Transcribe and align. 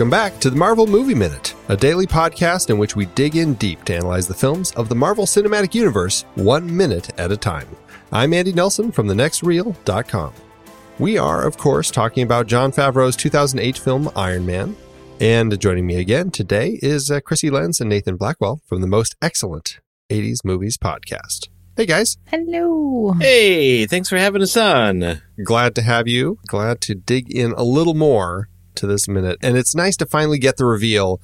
Welcome 0.00 0.10
back 0.10 0.40
to 0.40 0.48
the 0.48 0.56
Marvel 0.56 0.86
Movie 0.86 1.14
Minute, 1.14 1.54
a 1.68 1.76
daily 1.76 2.06
podcast 2.06 2.70
in 2.70 2.78
which 2.78 2.96
we 2.96 3.04
dig 3.04 3.36
in 3.36 3.52
deep 3.52 3.84
to 3.84 3.94
analyze 3.94 4.26
the 4.26 4.32
films 4.32 4.72
of 4.72 4.88
the 4.88 4.94
Marvel 4.94 5.26
Cinematic 5.26 5.74
Universe 5.74 6.24
one 6.36 6.74
minute 6.74 7.10
at 7.20 7.30
a 7.30 7.36
time. 7.36 7.68
I'm 8.10 8.32
Andy 8.32 8.54
Nelson 8.54 8.92
from 8.92 9.08
thenextreel.com. 9.08 10.32
We 10.98 11.18
are, 11.18 11.46
of 11.46 11.58
course, 11.58 11.90
talking 11.90 12.22
about 12.22 12.46
Jon 12.46 12.72
Favreau's 12.72 13.14
2008 13.14 13.76
film 13.76 14.10
Iron 14.16 14.46
Man. 14.46 14.74
And 15.20 15.60
joining 15.60 15.86
me 15.86 15.96
again 15.96 16.30
today 16.30 16.78
is 16.80 17.10
uh, 17.10 17.20
Krissy 17.20 17.50
Lenz 17.50 17.78
and 17.78 17.90
Nathan 17.90 18.16
Blackwell 18.16 18.62
from 18.64 18.80
the 18.80 18.86
most 18.86 19.16
excellent 19.20 19.80
80s 20.08 20.46
movies 20.46 20.78
podcast. 20.78 21.50
Hey 21.76 21.84
guys. 21.84 22.16
Hello. 22.24 23.12
Hey, 23.20 23.84
thanks 23.84 24.08
for 24.08 24.16
having 24.16 24.40
us 24.40 24.56
on. 24.56 25.20
Glad 25.44 25.74
to 25.74 25.82
have 25.82 26.08
you. 26.08 26.38
Glad 26.46 26.80
to 26.82 26.94
dig 26.94 27.30
in 27.30 27.52
a 27.52 27.64
little 27.64 27.92
more 27.92 28.48
to 28.76 28.86
this 28.86 29.08
minute. 29.08 29.38
And 29.42 29.56
it's 29.56 29.74
nice 29.74 29.96
to 29.98 30.06
finally 30.06 30.38
get 30.38 30.56
the 30.56 30.64
reveal 30.64 31.20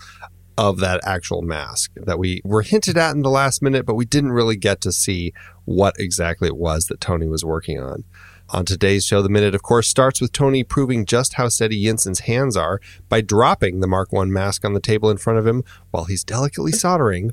of 0.58 0.80
that 0.80 1.00
actual 1.04 1.42
mask 1.42 1.92
that 1.96 2.18
we 2.18 2.40
were 2.44 2.62
hinted 2.62 2.96
at 2.96 3.14
in 3.14 3.22
the 3.22 3.30
last 3.30 3.62
minute, 3.62 3.84
but 3.84 3.94
we 3.94 4.04
didn't 4.04 4.32
really 4.32 4.56
get 4.56 4.80
to 4.80 4.92
see 4.92 5.32
what 5.64 5.94
exactly 5.98 6.48
it 6.48 6.56
was 6.56 6.86
that 6.86 7.00
Tony 7.00 7.26
was 7.26 7.44
working 7.44 7.78
on. 7.78 8.04
On 8.50 8.64
today's 8.64 9.04
show, 9.04 9.22
the 9.22 9.28
minute, 9.28 9.54
of 9.56 9.62
course, 9.62 9.88
starts 9.88 10.20
with 10.20 10.32
Tony 10.32 10.62
proving 10.62 11.04
just 11.04 11.34
how 11.34 11.48
steady 11.48 11.82
Yinsen's 11.82 12.20
hands 12.20 12.56
are 12.56 12.80
by 13.08 13.20
dropping 13.20 13.80
the 13.80 13.88
Mark 13.88 14.08
I 14.16 14.24
mask 14.24 14.64
on 14.64 14.72
the 14.72 14.80
table 14.80 15.10
in 15.10 15.16
front 15.16 15.38
of 15.38 15.46
him 15.46 15.64
while 15.90 16.04
he's 16.04 16.22
delicately 16.22 16.72
soldering. 16.72 17.32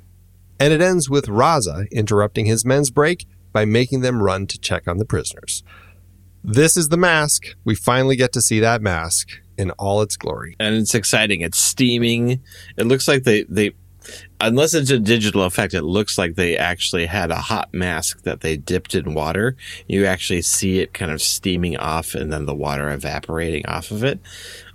And 0.60 0.74
it 0.74 0.82
ends 0.82 1.10
with 1.10 1.28
Raza 1.28 1.90
interrupting 1.92 2.48
his 2.48 2.66
men's 2.66 2.90
break 2.90 3.28
by 3.52 3.64
making 3.64 4.02
them 4.02 4.24
run 4.24 4.48
to 4.48 4.60
check 4.60 4.88
on 4.88 4.98
the 4.98 5.06
prisoners. 5.06 5.64
This 6.44 6.76
is 6.76 6.90
the 6.90 6.98
mask. 6.98 7.56
We 7.64 7.76
finally 7.76 8.16
get 8.16 8.34
to 8.34 8.42
see 8.42 8.60
that 8.60 8.82
mask 8.82 9.40
in 9.58 9.72
all 9.72 10.02
its 10.02 10.18
glory. 10.18 10.56
And 10.60 10.76
it's 10.76 10.96
exciting. 10.96 11.42
It's 11.42 11.58
steaming. 11.58 12.42
It 12.78 12.86
looks 12.86 13.08
like 13.08 13.24
they, 13.24 13.44
they, 13.44 13.74
unless 14.42 14.74
it's 14.74 14.90
a 14.90 15.00
digital 15.00 15.44
effect, 15.44 15.74
it 15.74 15.84
looks 15.84 16.18
like 16.18 16.36
they 16.36 16.58
actually 16.58 17.06
had 17.06 17.32
a 17.32 17.38
hot 17.38 17.74
mask 17.74 18.24
that 18.24 18.42
they 18.42 18.58
dipped 18.58 18.96
in 18.96 19.14
water. 19.14 19.56
You 19.88 20.06
actually 20.06 20.42
see 20.42 20.80
it 20.80 20.94
kind 20.94 21.12
of 21.12 21.22
steaming 21.22 21.78
off 21.78 22.14
and 22.14 22.32
then 22.32 22.46
the 22.46 22.56
water 22.56 22.90
evaporating 22.90 23.66
off 23.66 23.92
of 23.92 24.04
it. 24.04 24.20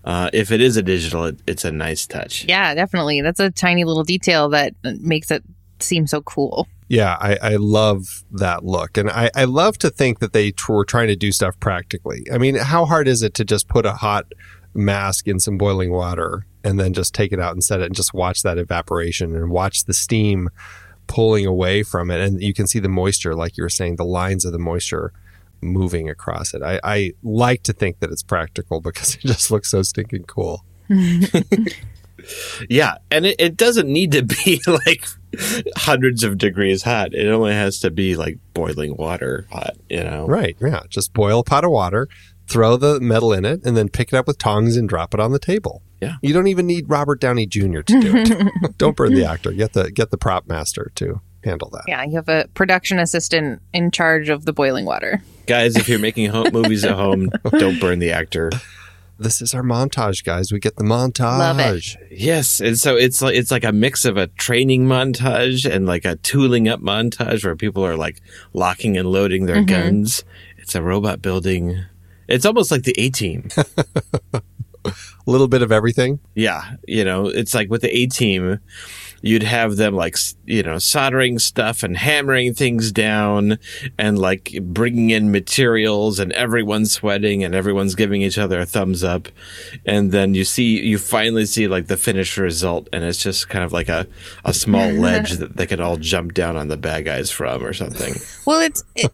Uh, 0.05 0.31
if 0.33 0.51
it 0.51 0.61
is 0.61 0.77
a 0.77 0.83
digital, 0.83 1.25
it, 1.25 1.41
it's 1.47 1.65
a 1.65 1.73
nice 1.73 2.07
touch. 2.07 2.47
Yeah, 2.49 2.75
definitely. 2.75 3.21
That's 3.21 3.41
a 3.41 3.51
tiny 3.51 3.85
little 3.85 4.05
detail 4.05 4.49
that 4.51 4.75
makes 4.83 5.31
it 5.31 5.43
seem 5.81 6.07
so 6.07 6.23
cool. 6.23 6.67
Yeah, 6.89 7.19
I, 7.21 7.37
I 7.43 7.57
love 7.57 8.25
that 8.33 8.65
look. 8.65 8.97
And 8.97 9.11
I, 9.11 9.31
I 9.35 9.45
love 9.45 9.77
to 9.79 9.91
think 9.91 10.21
that 10.21 10.33
they 10.33 10.53
t- 10.53 10.63
were 10.71 10.87
trying 10.87 11.09
to 11.09 11.17
do 11.17 11.33
stuff 11.33 11.61
practically. 11.61 12.25
I 12.33 12.39
mean, 12.39 12.55
how 12.55 12.87
hard 12.87 13.07
is 13.07 13.23
it 13.23 13.35
to 13.35 13.45
just 13.45 13.69
put 13.69 13.85
a 13.85 13.93
hot 13.93 14.33
mask 14.75 15.27
in 15.27 15.41
some 15.41 15.59
boiling 15.59 15.91
water 15.91 16.47
and 16.65 16.79
then 16.79 16.93
just 16.93 17.15
take 17.15 17.33
it 17.33 17.41
out 17.41 17.53
and 17.53 17.63
set 17.63 17.81
it 17.81 17.87
and 17.87 17.95
just 17.95 18.15
watch 18.15 18.43
that 18.43 18.59
evaporation 18.59 19.35
and 19.35 19.51
watch 19.51 19.85
the 19.85 19.95
steam 19.95 20.49
pulling 21.07 21.47
away 21.47 21.83
from 21.83 22.11
it? 22.11 22.21
And 22.21 22.43
you 22.43 22.55
can 22.55 22.67
see 22.67 22.79
the 22.79 22.89
moisture, 22.89 23.35
like 23.35 23.57
you 23.57 23.63
were 23.63 23.69
saying, 23.69 23.97
the 23.97 24.05
lines 24.05 24.45
of 24.45 24.53
the 24.53 24.59
moisture 24.59 25.13
moving 25.61 26.09
across 26.09 26.55
it. 26.55 26.63
I, 26.63 26.81
I 26.85 27.13
like 27.23 27.63
to 27.65 27.73
think 27.73 28.01
that 28.01 28.11
it's 28.11 28.23
practical 28.23 28.81
because 28.83 29.15
it 29.15 29.23
just 29.23 29.51
looks 29.51 29.71
so 29.71 29.83
stinking 29.83 30.25
cool. 30.25 30.65
Yeah, 32.69 32.97
and 33.11 33.27
it, 33.27 33.37
it 33.39 33.57
doesn't 33.57 33.89
need 33.89 34.13
to 34.13 34.23
be 34.23 34.61
like 34.67 35.05
hundreds 35.77 36.25
of 36.25 36.39
degrees 36.39 36.83
hot. 36.83 37.15
It 37.15 37.29
only 37.29 37.53
has 37.53 37.79
to 37.81 37.91
be 37.91 38.17
like 38.17 38.39
boiling 38.55 38.97
water 38.97 39.47
hot, 39.51 39.77
you 39.89 40.03
know? 40.03 40.27
Right. 40.27 40.57
Yeah. 40.61 40.83
Just 40.89 41.13
boil 41.13 41.41
a 41.41 41.45
pot 41.45 41.65
of 41.65 41.71
water, 41.71 42.09
throw 42.49 42.77
the 42.77 43.01
metal 43.01 43.33
in 43.33 43.45
it, 43.45 43.65
and 43.65 43.77
then 43.77 43.89
pick 43.89 44.13
it 44.13 44.17
up 44.17 44.27
with 44.27 44.39
tongs 44.39 44.77
and 44.77 44.89
drop 44.89 45.15
it 45.15 45.21
on 45.21 45.33
the 45.33 45.39
table. 45.39 45.83
Yeah. 46.01 46.17
You 46.23 46.33
don't 46.33 46.47
even 46.47 46.67
need 46.67 46.89
Robert 46.89 47.21
Downey 47.21 47.47
Jr. 47.47 47.81
to 47.81 48.01
do 48.01 48.13
it. 48.17 48.77
don't 48.79 48.97
burn 48.97 49.15
the 49.15 49.25
actor. 49.25 49.53
Get 49.53 49.73
the 49.73 49.91
get 49.91 50.11
the 50.11 50.19
prop 50.19 50.47
master 50.47 50.93
to 50.97 51.21
handle 51.45 51.71
that. 51.71 51.85
Yeah, 51.87 52.05
you 52.05 52.17
have 52.17 52.29
a 52.29 52.49
production 52.55 52.99
assistant 52.99 53.63
in 53.73 53.91
charge 53.91 54.29
of 54.29 54.45
the 54.45 54.53
boiling 54.53 54.85
water. 54.85 55.23
Guys, 55.47 55.77
if 55.77 55.89
you're 55.89 55.99
making 55.99 56.31
home 56.31 56.49
movies 56.53 56.85
at 56.85 56.93
home, 56.93 57.31
don't 57.51 57.81
burn 57.81 57.99
the 57.99 58.13
actor. 58.13 58.51
This 59.21 59.43
is 59.43 59.53
our 59.53 59.63
montage, 59.63 60.23
guys. 60.25 60.53
We 60.53 60.61
get 60.61 60.77
the 60.77 60.85
montage. 60.85 61.39
Love 61.39 61.59
it. 61.59 61.97
Yes, 62.11 62.61
and 62.61 62.79
so 62.79 62.95
it's 62.95 63.21
like 63.21 63.35
it's 63.35 63.51
like 63.51 63.65
a 63.65 63.73
mix 63.73 64.05
of 64.05 64.17
a 64.17 64.29
training 64.29 64.87
montage 64.87 65.69
and 65.69 65.87
like 65.87 66.05
a 66.05 66.17
tooling 66.17 66.69
up 66.69 66.81
montage 66.81 67.45
where 67.45 67.57
people 67.57 67.85
are 67.85 67.97
like 67.97 68.21
locking 68.53 68.97
and 68.97 69.11
loading 69.11 69.47
their 69.47 69.57
mm-hmm. 69.57 69.67
guns. 69.67 70.23
It's 70.57 70.77
a 70.77 70.83
robot 70.83 71.21
building. 71.21 71.85
It's 72.29 72.45
almost 72.47 72.71
like 72.71 72.83
the 72.83 72.95
A 72.99 73.11
team. 73.11 73.49
A 74.85 74.93
little 75.27 75.49
bit 75.49 75.61
of 75.61 75.71
everything. 75.73 76.19
yeah, 76.35 76.77
you 76.87 77.05
know, 77.05 77.27
it's 77.27 77.55
like 77.55 77.69
with 77.69 77.83
the 77.83 77.95
A 77.95 78.07
team, 78.07 78.59
you'd 79.23 79.43
have 79.43 79.77
them 79.77 79.95
like 79.95 80.17
you 80.45 80.63
know 80.63 80.79
soldering 80.79 81.39
stuff 81.39 81.83
and 81.83 81.97
hammering 81.97 82.55
things 82.55 82.93
down 82.93 83.59
and 83.99 84.19
like 84.19 84.53
bringing 84.63 85.11
in 85.11 85.31
materials 85.31 86.19
and 86.19 86.33
everyone's 86.33 86.93
sweating 86.93 87.45
and 87.45 87.55
everyone's 87.55 87.95
giving 87.95 88.23
each 88.23 88.39
other 88.39 88.61
a 88.61 88.67
thumbs 88.67 89.03
up 89.05 89.29
and 89.87 90.13
then 90.13 90.35
you 90.35 90.45
see 90.45 90.81
you 90.81 90.99
finally 90.99 91.47
see 91.47 91.69
like 91.69 91.87
the 91.87 91.97
finished 91.97 92.37
result 92.37 92.89
and 92.93 93.05
it's 93.05 93.23
just 93.23 93.49
kind 93.49 93.65
of 93.65 93.73
like 93.73 93.89
a, 93.89 94.07
a 94.45 94.55
small 94.55 94.91
ledge 94.93 95.33
that 95.33 95.57
they 95.57 95.67
can 95.67 95.81
all 95.81 95.97
jump 95.97 96.35
down 96.35 96.57
on 96.57 96.69
the 96.69 96.77
bad 96.77 97.05
guys 97.05 97.31
from 97.31 97.63
or 97.65 97.73
something 97.73 98.15
Well, 98.49 98.61
it's 98.61 98.83
it, 98.95 99.13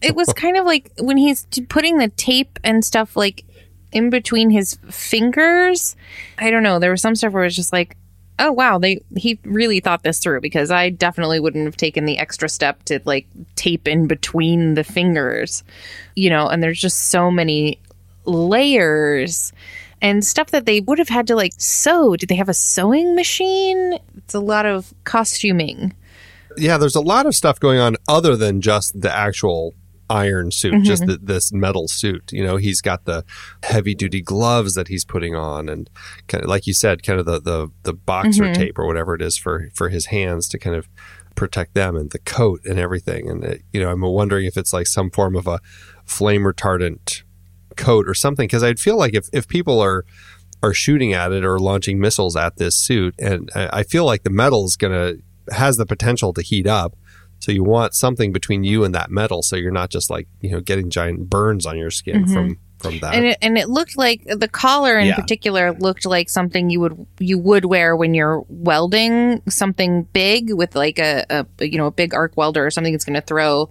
it 0.00 0.14
was 0.14 0.32
kind 0.32 0.56
of 0.56 0.64
like 0.64 0.92
when 1.00 1.16
he's 1.16 1.44
putting 1.68 1.98
the 1.98 2.06
tape 2.10 2.58
and 2.62 2.84
stuff 2.84 3.16
like 3.16 3.44
in 3.90 4.10
between 4.10 4.50
his 4.50 4.78
fingers. 4.90 5.96
I 6.38 6.50
don't 6.50 6.62
know. 6.62 6.78
There 6.78 6.92
was 6.92 7.02
some 7.02 7.16
stuff 7.16 7.32
where 7.32 7.42
it 7.42 7.46
was 7.46 7.56
just 7.56 7.72
like, 7.72 7.96
oh 8.38 8.52
wow, 8.52 8.78
they 8.78 9.00
he 9.16 9.38
really 9.44 9.80
thought 9.80 10.02
this 10.02 10.18
through 10.18 10.40
because 10.40 10.70
I 10.70 10.90
definitely 10.90 11.40
wouldn't 11.40 11.64
have 11.64 11.76
taken 11.76 12.04
the 12.04 12.18
extra 12.18 12.48
step 12.48 12.82
to 12.84 13.00
like 13.04 13.26
tape 13.54 13.88
in 13.88 14.06
between 14.06 14.74
the 14.74 14.84
fingers, 14.84 15.64
you 16.14 16.30
know. 16.30 16.48
And 16.48 16.62
there's 16.62 16.80
just 16.80 17.08
so 17.08 17.30
many 17.30 17.78
layers 18.24 19.52
and 20.02 20.24
stuff 20.24 20.50
that 20.50 20.66
they 20.66 20.80
would 20.80 20.98
have 20.98 21.08
had 21.08 21.26
to 21.28 21.36
like 21.36 21.52
sew. 21.58 22.16
Did 22.16 22.28
they 22.28 22.36
have 22.36 22.48
a 22.48 22.54
sewing 22.54 23.14
machine? 23.14 23.98
It's 24.16 24.34
a 24.34 24.40
lot 24.40 24.66
of 24.66 24.92
costuming. 25.04 25.94
Yeah, 26.58 26.78
there's 26.78 26.96
a 26.96 27.00
lot 27.00 27.26
of 27.26 27.34
stuff 27.34 27.60
going 27.60 27.78
on 27.78 27.96
other 28.08 28.36
than 28.36 28.60
just 28.60 29.00
the 29.00 29.14
actual 29.14 29.74
iron 30.08 30.50
suit, 30.50 30.74
mm-hmm. 30.74 30.84
just 30.84 31.06
the, 31.06 31.18
this 31.20 31.52
metal 31.52 31.88
suit. 31.88 32.32
You 32.32 32.44
know, 32.44 32.56
he's 32.56 32.80
got 32.80 33.04
the 33.04 33.24
heavy 33.62 33.94
duty 33.94 34.22
gloves 34.22 34.74
that 34.74 34.88
he's 34.88 35.04
putting 35.04 35.34
on, 35.34 35.68
and 35.68 35.90
kind 36.28 36.44
of 36.44 36.50
like 36.50 36.66
you 36.66 36.74
said, 36.74 37.02
kind 37.02 37.18
of 37.18 37.26
the 37.26 37.40
the, 37.40 37.68
the 37.82 37.92
boxer 37.92 38.44
mm-hmm. 38.44 38.52
tape 38.54 38.78
or 38.78 38.86
whatever 38.86 39.14
it 39.14 39.22
is 39.22 39.36
for 39.36 39.68
for 39.74 39.88
his 39.88 40.06
hands 40.06 40.48
to 40.48 40.58
kind 40.58 40.76
of 40.76 40.88
protect 41.34 41.74
them, 41.74 41.96
and 41.96 42.10
the 42.10 42.18
coat 42.18 42.60
and 42.64 42.78
everything. 42.78 43.28
And 43.28 43.44
it, 43.44 43.62
you 43.72 43.80
know, 43.80 43.90
I'm 43.90 44.00
wondering 44.02 44.46
if 44.46 44.56
it's 44.56 44.72
like 44.72 44.86
some 44.86 45.10
form 45.10 45.36
of 45.36 45.46
a 45.46 45.60
flame 46.04 46.42
retardant 46.42 47.22
coat 47.76 48.08
or 48.08 48.14
something, 48.14 48.46
because 48.46 48.62
I'd 48.62 48.80
feel 48.80 48.96
like 48.96 49.14
if 49.14 49.28
if 49.32 49.48
people 49.48 49.80
are 49.80 50.04
are 50.62 50.72
shooting 50.72 51.12
at 51.12 51.32
it 51.32 51.44
or 51.44 51.58
launching 51.58 52.00
missiles 52.00 52.36
at 52.36 52.56
this 52.56 52.76
suit, 52.76 53.14
and 53.18 53.50
I 53.54 53.80
I 53.80 53.82
feel 53.82 54.04
like 54.04 54.22
the 54.22 54.30
metal 54.30 54.64
is 54.64 54.76
gonna 54.76 55.14
has 55.50 55.76
the 55.76 55.86
potential 55.86 56.32
to 56.32 56.42
heat 56.42 56.66
up. 56.66 56.96
So 57.46 57.52
you 57.52 57.62
want 57.62 57.94
something 57.94 58.32
between 58.32 58.64
you 58.64 58.82
and 58.82 58.92
that 58.96 59.08
metal, 59.08 59.40
so 59.40 59.54
you're 59.54 59.70
not 59.70 59.88
just 59.88 60.10
like 60.10 60.26
you 60.40 60.50
know 60.50 60.58
getting 60.58 60.90
giant 60.90 61.30
burns 61.30 61.64
on 61.64 61.78
your 61.78 61.92
skin 61.92 62.24
mm-hmm. 62.24 62.32
from 62.32 62.58
from 62.80 62.98
that. 62.98 63.14
and 63.14 63.26
it, 63.26 63.38
and 63.40 63.56
it 63.56 63.68
looked 63.68 63.96
like 63.96 64.24
the 64.24 64.48
collar 64.48 64.98
in 64.98 65.06
Yeah. 65.06 65.14
particular 65.14 65.70
looked 65.70 66.04
like 66.04 66.28
something 66.28 66.70
you 66.70 66.80
would 66.80 67.06
you 67.20 67.38
would 67.38 67.66
wear 67.66 67.94
when 67.94 68.14
you're 68.14 68.44
welding 68.48 69.42
something 69.48 70.08
big 70.12 70.52
with 70.54 70.74
like 70.74 70.98
a, 70.98 71.24
a 71.30 71.64
you 71.64 71.78
know 71.78 71.86
a 71.86 71.92
big 71.92 72.14
arc 72.14 72.36
welder 72.36 72.66
or 72.66 72.70
something 72.72 72.92
that's 72.92 73.04
going 73.04 73.14
to 73.14 73.20
throw 73.20 73.70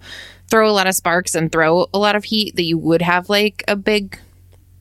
throw 0.49 0.69
a 0.69 0.71
lot 0.71 0.87
of 0.87 0.95
sparks 0.95 1.35
and 1.35 1.51
throw 1.51 1.87
a 1.93 1.99
lot 1.99 2.15
of 2.15 2.23
heat 2.23 2.55
that 2.55 2.63
you 2.63 2.77
would 2.77 3.01
have 3.01 3.27
like 3.27 3.61
a 3.67 3.75
big 3.75 4.17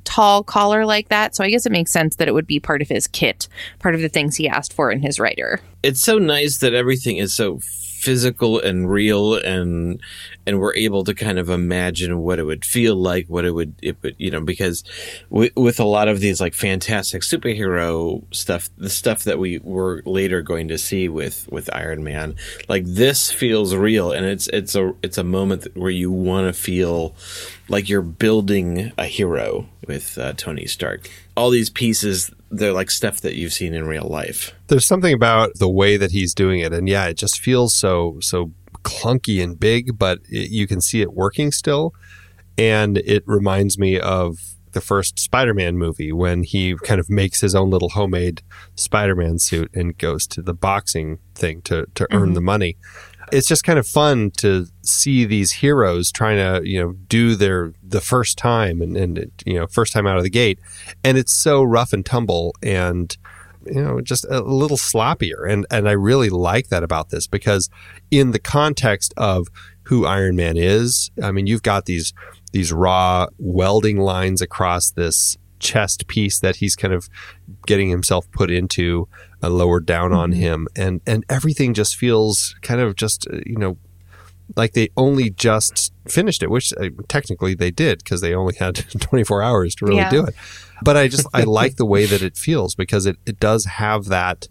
tall 0.05 0.45
collar 0.45 0.87
like 0.87 1.09
that 1.09 1.35
so 1.35 1.43
i 1.43 1.51
guess 1.51 1.67
it 1.67 1.73
makes 1.73 1.91
sense 1.91 2.15
that 2.15 2.29
it 2.29 2.33
would 2.33 2.47
be 2.47 2.61
part 2.61 2.81
of 2.81 2.89
his 2.89 3.09
kit 3.09 3.49
part 3.81 3.97
of 3.97 4.01
the 4.03 4.09
things 4.09 4.37
he 4.37 4.47
asked 4.49 4.73
for 4.73 4.93
in 4.93 5.03
his 5.03 5.19
writer 5.19 5.59
it's 5.83 6.01
so 6.01 6.17
nice 6.19 6.59
that 6.59 6.75
everything 6.75 7.17
is 7.17 7.35
so 7.35 7.59
physical 8.05 8.61
and 8.61 8.91
real 8.91 9.35
and 9.35 9.99
and 10.47 10.61
we're 10.61 10.75
able 10.75 11.05
to 11.05 11.15
kind 11.15 11.39
of 11.39 11.49
imagine 11.49 12.19
what 12.19 12.39
it 12.39 12.45
would 12.45 12.63
feel 12.63 12.95
like 12.95 13.27
what 13.29 13.47
it 13.47 13.53
would 13.53 13.75
it 13.81 13.97
would 14.03 14.15
you 14.19 14.31
know 14.31 14.43
because 14.43 14.85
with, 15.31 15.51
with 15.57 15.81
a 15.81 15.85
lot 15.85 16.07
of 16.07 16.21
these 16.21 16.39
like 16.39 16.53
fantastic 16.53 17.23
superhero 17.23 18.23
stuff 18.31 18.69
the 18.77 18.91
stuff 18.91 19.25
that 19.25 19.39
we 19.39 19.59
were 19.61 20.03
later 20.05 20.43
going 20.43 20.69
to 20.69 20.77
see 20.77 21.09
with 21.09 21.49
with 21.51 21.75
Iron 21.75 22.05
Man 22.05 22.35
like 22.69 22.85
this 22.85 23.33
feels 23.33 23.75
real 23.75 24.13
and 24.13 24.27
it's 24.27 24.49
it's 24.49 24.75
a 24.75 24.93
it's 25.03 25.17
a 25.17 25.25
moment 25.25 25.67
where 25.75 25.91
you 25.91 26.13
want 26.13 26.47
to 26.47 26.53
feel 26.53 27.15
like 27.71 27.89
you're 27.89 28.03
building 28.03 28.93
a 28.99 29.07
hero 29.07 29.67
with 29.87 30.19
uh, 30.19 30.35
Tony 30.35 30.67
Stark 30.67 31.11
all 31.37 31.51
these 31.51 31.71
pieces 31.71 32.31
they're 32.51 32.73
like 32.73 32.91
stuff 32.91 33.21
that 33.23 33.35
you've 33.35 33.53
seen 33.53 33.75
in 33.75 33.87
real 33.87 34.07
life 34.07 34.55
There's 34.69 34.87
something 34.87 35.13
about 35.13 35.59
the 35.59 35.69
way 35.69 35.97
that 35.97 36.13
he's 36.13 36.35
doing 36.35 36.61
it, 36.61 36.73
and 36.73 36.89
yeah, 36.89 37.07
it 37.07 37.17
just 37.17 37.41
feels 37.41 37.75
so 37.75 38.19
so 38.21 38.53
clunky 38.85 39.43
and 39.43 39.59
big, 39.59 39.99
but 39.99 40.21
it, 40.31 40.51
you 40.51 40.67
can 40.69 40.81
see 40.81 41.01
it 41.03 41.13
working 41.13 41.51
still. 41.51 41.95
And 42.57 42.99
it 42.99 43.25
reminds 43.27 43.79
me 43.79 43.99
of 43.99 44.39
the 44.73 44.81
first 44.81 45.19
Spider-Man 45.19 45.77
movie 45.77 46.13
when 46.13 46.45
he 46.45 46.77
kind 46.77 47.01
of 47.01 47.11
makes 47.11 47.41
his 47.41 47.55
own 47.55 47.71
little 47.71 47.91
homemade 47.91 48.43
Spider-Man 48.77 49.39
suit 49.39 49.71
and 49.75 49.97
goes 49.99 50.27
to 50.29 50.43
the 50.43 50.55
boxing 50.55 51.19
thing 51.35 51.63
to 51.63 51.87
to 51.95 52.07
earn 52.13 52.27
mm-hmm. 52.27 52.35
the 52.35 52.41
money. 52.41 52.77
It's 53.33 53.47
just 53.47 53.65
kind 53.65 53.79
of 53.79 53.87
fun 53.87 54.31
to 54.39 54.67
see 54.83 55.25
these 55.25 55.53
heroes 55.53 56.13
trying 56.13 56.37
to, 56.37 56.69
you 56.69 56.81
know, 56.81 56.93
do 56.93 57.35
their 57.35 57.73
the 57.83 58.01
first 58.01 58.39
time 58.39 58.81
and 58.83 58.97
and 58.97 59.31
you 59.45 59.55
know, 59.55 59.67
first 59.67 59.93
time 59.93 60.07
out 60.07 60.17
of 60.17 60.23
the 60.23 60.31
gate. 60.31 60.59
And 61.03 61.19
it's 61.19 61.33
so 61.33 61.63
rough 61.63 61.93
and 61.93 62.05
tumble 62.05 62.55
and 62.63 63.17
you 63.67 63.83
know 63.83 64.01
just 64.01 64.27
a 64.29 64.41
little 64.41 64.77
sloppier. 64.77 65.51
And 65.51 65.67
and 65.71 65.89
I 65.89 65.93
really 65.93 66.31
like 66.31 66.69
that 66.69 66.83
about 66.83 67.11
this 67.11 67.27
because 67.27 67.71
in 68.11 68.33
the 68.33 68.39
context 68.39 69.15
of 69.17 69.49
who 69.85 70.07
Iron 70.07 70.37
Man 70.37 70.57
is 70.57 71.11
I 71.23 71.33
mean 71.33 71.47
you've 71.47 71.63
got 71.63 71.87
these 71.87 72.13
these 72.53 72.73
raw 72.73 73.27
welding 73.39 73.99
lines 73.99 74.41
across 74.41 74.91
this 74.91 75.37
chest 75.59 76.07
piece 76.09 76.39
that 76.41 76.57
he's 76.57 76.77
kind 76.77 76.93
of 76.95 77.09
getting 77.67 77.89
himself 77.91 78.31
put 78.33 78.51
into 78.51 79.09
uh, 79.43 79.49
lowered 79.51 79.87
down 79.87 80.13
on 80.13 80.33
him. 80.33 80.69
And 80.77 81.01
and 81.07 81.25
everything 81.29 81.75
just 81.75 81.97
feels 81.97 82.55
kind 82.63 82.81
of 82.81 82.97
just 82.97 83.27
uh, 83.33 83.39
you 83.47 83.57
know 83.57 83.77
like 84.57 84.73
they 84.75 84.91
only 84.97 85.31
just 85.31 85.93
finished 86.07 86.43
it 86.43 86.51
which 86.51 86.71
uh, 86.75 86.91
technically 87.09 87.55
they 87.55 87.71
did 87.71 87.99
because 87.99 88.21
they 88.21 88.35
only 88.35 88.55
had 88.57 88.77
24 89.01 89.43
hours 89.43 89.75
to 89.77 89.87
really 89.87 90.01
Yeah. 90.01 90.11
do 90.11 90.25
it. 90.25 90.35
But 90.83 90.99
i 90.99 91.09
just 91.09 91.27
i 91.33 91.43
like 91.61 91.77
the 91.77 91.87
way 91.87 92.05
that 92.05 92.21
it 92.21 92.37
feels 92.37 92.75
because 92.75 93.07
it, 93.07 93.17
it 93.25 93.41
does 93.41 93.65
have 93.65 94.05
that 94.07 94.49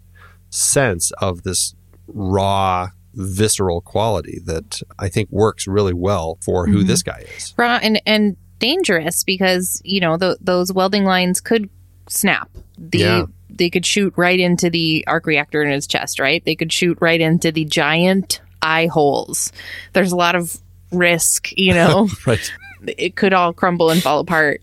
sense 0.50 1.12
of 1.20 1.44
this 1.44 1.76
raw 2.08 2.88
visceral 3.14 3.80
quality 3.80 4.40
that 4.44 4.80
i 4.98 5.08
think 5.08 5.30
works 5.30 5.68
really 5.68 5.92
well 5.94 6.38
for 6.44 6.66
who 6.66 6.82
this 6.82 7.02
guy 7.04 7.24
is. 7.36 7.54
Raw 7.56 7.78
and 7.80 8.02
and 8.04 8.36
dangerous 8.58 9.24
because 9.24 9.80
you 9.84 10.00
know 10.00 10.16
th 10.16 10.36
those 10.40 10.72
welding 10.72 11.04
lines 11.04 11.40
could 11.40 11.68
snap. 12.08 12.48
The 12.78 12.98
Yeah. 12.98 13.24
they 13.50 13.70
could 13.70 13.86
shoot 13.86 14.12
right 14.16 14.38
into 14.38 14.70
the 14.70 15.04
arc 15.06 15.26
reactor 15.26 15.62
in 15.62 15.70
his 15.70 15.86
chest, 15.86 16.18
right? 16.18 16.44
They 16.44 16.54
could 16.56 16.72
shoot 16.72 16.98
right 17.00 17.20
into 17.20 17.52
the 17.52 17.64
giant 17.64 18.40
eye 18.62 18.86
holes. 18.86 19.52
There's 19.92 20.12
a 20.12 20.16
lot 20.16 20.34
of 20.34 20.56
risk, 20.92 21.50
you 21.56 21.74
know. 21.80 22.08
right 22.26 22.52
it 22.86 23.16
could 23.16 23.32
all 23.32 23.52
crumble 23.54 23.88
and 23.90 24.02
fall 24.02 24.20
apart. 24.20 24.60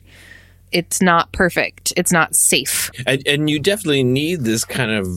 It's 0.71 1.01
not 1.01 1.31
perfect. 1.31 1.91
It's 1.97 2.11
not 2.11 2.35
safe. 2.35 2.91
And, 3.07 3.21
and 3.27 3.49
you 3.49 3.59
definitely 3.59 4.03
need 4.03 4.41
this 4.41 4.63
kind 4.63 4.91
of 4.91 5.07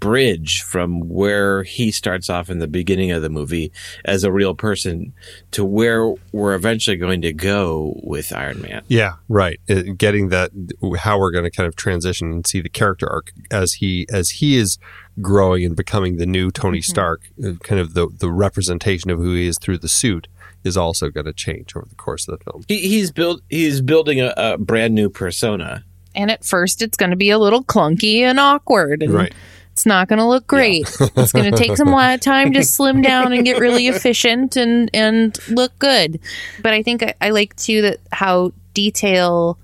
bridge 0.00 0.62
from 0.62 1.08
where 1.08 1.62
he 1.62 1.90
starts 1.90 2.28
off 2.28 2.50
in 2.50 2.58
the 2.58 2.66
beginning 2.66 3.10
of 3.10 3.22
the 3.22 3.30
movie 3.30 3.72
as 4.04 4.24
a 4.24 4.32
real 4.32 4.54
person 4.54 5.12
to 5.52 5.64
where 5.64 6.14
we're 6.32 6.54
eventually 6.54 6.96
going 6.96 7.22
to 7.22 7.32
go 7.32 7.98
with 8.02 8.32
Iron 8.32 8.60
Man. 8.62 8.82
Yeah, 8.88 9.14
right. 9.28 9.60
Uh, 9.68 9.82
getting 9.96 10.28
that 10.28 10.50
how 10.98 11.18
we're 11.18 11.32
going 11.32 11.44
to 11.44 11.50
kind 11.50 11.66
of 11.66 11.76
transition 11.76 12.30
and 12.30 12.46
see 12.46 12.60
the 12.60 12.68
character 12.68 13.10
arc 13.10 13.32
as 13.50 13.74
he 13.74 14.06
as 14.10 14.30
he 14.30 14.56
is 14.56 14.78
growing 15.20 15.64
and 15.64 15.76
becoming 15.76 16.16
the 16.16 16.26
new 16.26 16.50
Tony 16.50 16.82
Stark, 16.82 17.22
uh, 17.44 17.52
kind 17.62 17.80
of 17.80 17.94
the 17.94 18.08
the 18.08 18.30
representation 18.30 19.10
of 19.10 19.18
who 19.18 19.34
he 19.34 19.46
is 19.46 19.58
through 19.58 19.78
the 19.78 19.88
suit 19.88 20.28
is 20.64 20.76
also 20.76 21.10
going 21.10 21.26
to 21.26 21.32
change 21.32 21.74
over 21.76 21.86
the 21.86 21.94
course 21.94 22.28
of 22.28 22.38
the 22.38 22.44
film. 22.44 22.64
He, 22.68 22.88
he's 22.88 23.12
built. 23.12 23.40
He's 23.48 23.80
building 23.80 24.20
a, 24.20 24.34
a 24.36 24.58
brand 24.58 24.94
new 24.94 25.08
persona. 25.08 25.84
And 26.14 26.30
at 26.30 26.44
first, 26.44 26.82
it's 26.82 26.96
going 26.96 27.10
to 27.10 27.16
be 27.16 27.30
a 27.30 27.38
little 27.38 27.62
clunky 27.62 28.20
and 28.20 28.40
awkward. 28.40 29.02
And 29.02 29.12
Right. 29.12 29.34
It's 29.76 29.84
not 29.84 30.08
going 30.08 30.20
to 30.20 30.24
look 30.24 30.46
great. 30.46 30.88
it's 31.00 31.32
going 31.32 31.50
to 31.50 31.56
take 31.56 31.76
some 31.76 31.88
time 32.20 32.54
to 32.54 32.64
slim 32.64 33.02
down 33.02 33.34
and 33.34 33.44
get 33.44 33.60
really 33.60 33.88
efficient 33.88 34.56
and, 34.56 34.88
and 34.94 35.38
look 35.50 35.78
good. 35.78 36.18
But 36.62 36.72
I 36.72 36.82
think 36.82 37.02
I, 37.02 37.12
I 37.20 37.28
like 37.28 37.54
too 37.56 37.82
that 37.82 37.98
how 38.10 38.52
detail 38.72 39.58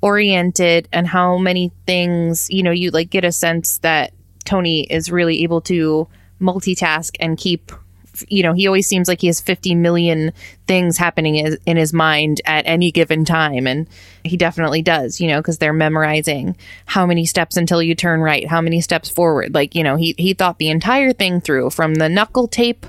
oriented 0.00 0.88
and 0.94 1.06
how 1.06 1.36
many 1.36 1.72
things, 1.86 2.48
you 2.48 2.62
know, 2.62 2.70
you 2.70 2.90
like 2.90 3.10
get 3.10 3.22
a 3.22 3.32
sense 3.32 3.76
that 3.80 4.14
Tony 4.46 4.84
is 4.84 5.12
really 5.12 5.42
able 5.42 5.60
to 5.60 6.08
multitask 6.40 7.14
and 7.20 7.36
keep 7.36 7.70
you 8.28 8.42
know, 8.42 8.52
he 8.52 8.66
always 8.66 8.86
seems 8.86 9.08
like 9.08 9.20
he 9.20 9.26
has 9.26 9.40
50 9.40 9.74
million 9.74 10.32
things 10.66 10.98
happening 10.98 11.36
in 11.36 11.56
in 11.66 11.76
his 11.76 11.92
mind 11.92 12.40
at 12.44 12.66
any 12.66 12.90
given 12.90 13.24
time. 13.24 13.66
And 13.66 13.88
he 14.24 14.36
definitely 14.36 14.82
does, 14.82 15.20
you 15.20 15.28
know, 15.28 15.40
because 15.40 15.58
they're 15.58 15.72
memorizing 15.72 16.56
how 16.86 17.06
many 17.06 17.26
steps 17.26 17.56
until 17.56 17.82
you 17.82 17.94
turn 17.94 18.20
right, 18.20 18.46
how 18.46 18.60
many 18.60 18.80
steps 18.80 19.08
forward. 19.08 19.54
Like, 19.54 19.74
you 19.74 19.82
know, 19.82 19.96
he, 19.96 20.14
he 20.18 20.34
thought 20.34 20.58
the 20.58 20.70
entire 20.70 21.12
thing 21.12 21.40
through 21.40 21.70
from 21.70 21.94
the 21.94 22.08
knuckle 22.08 22.48
tape 22.48 22.86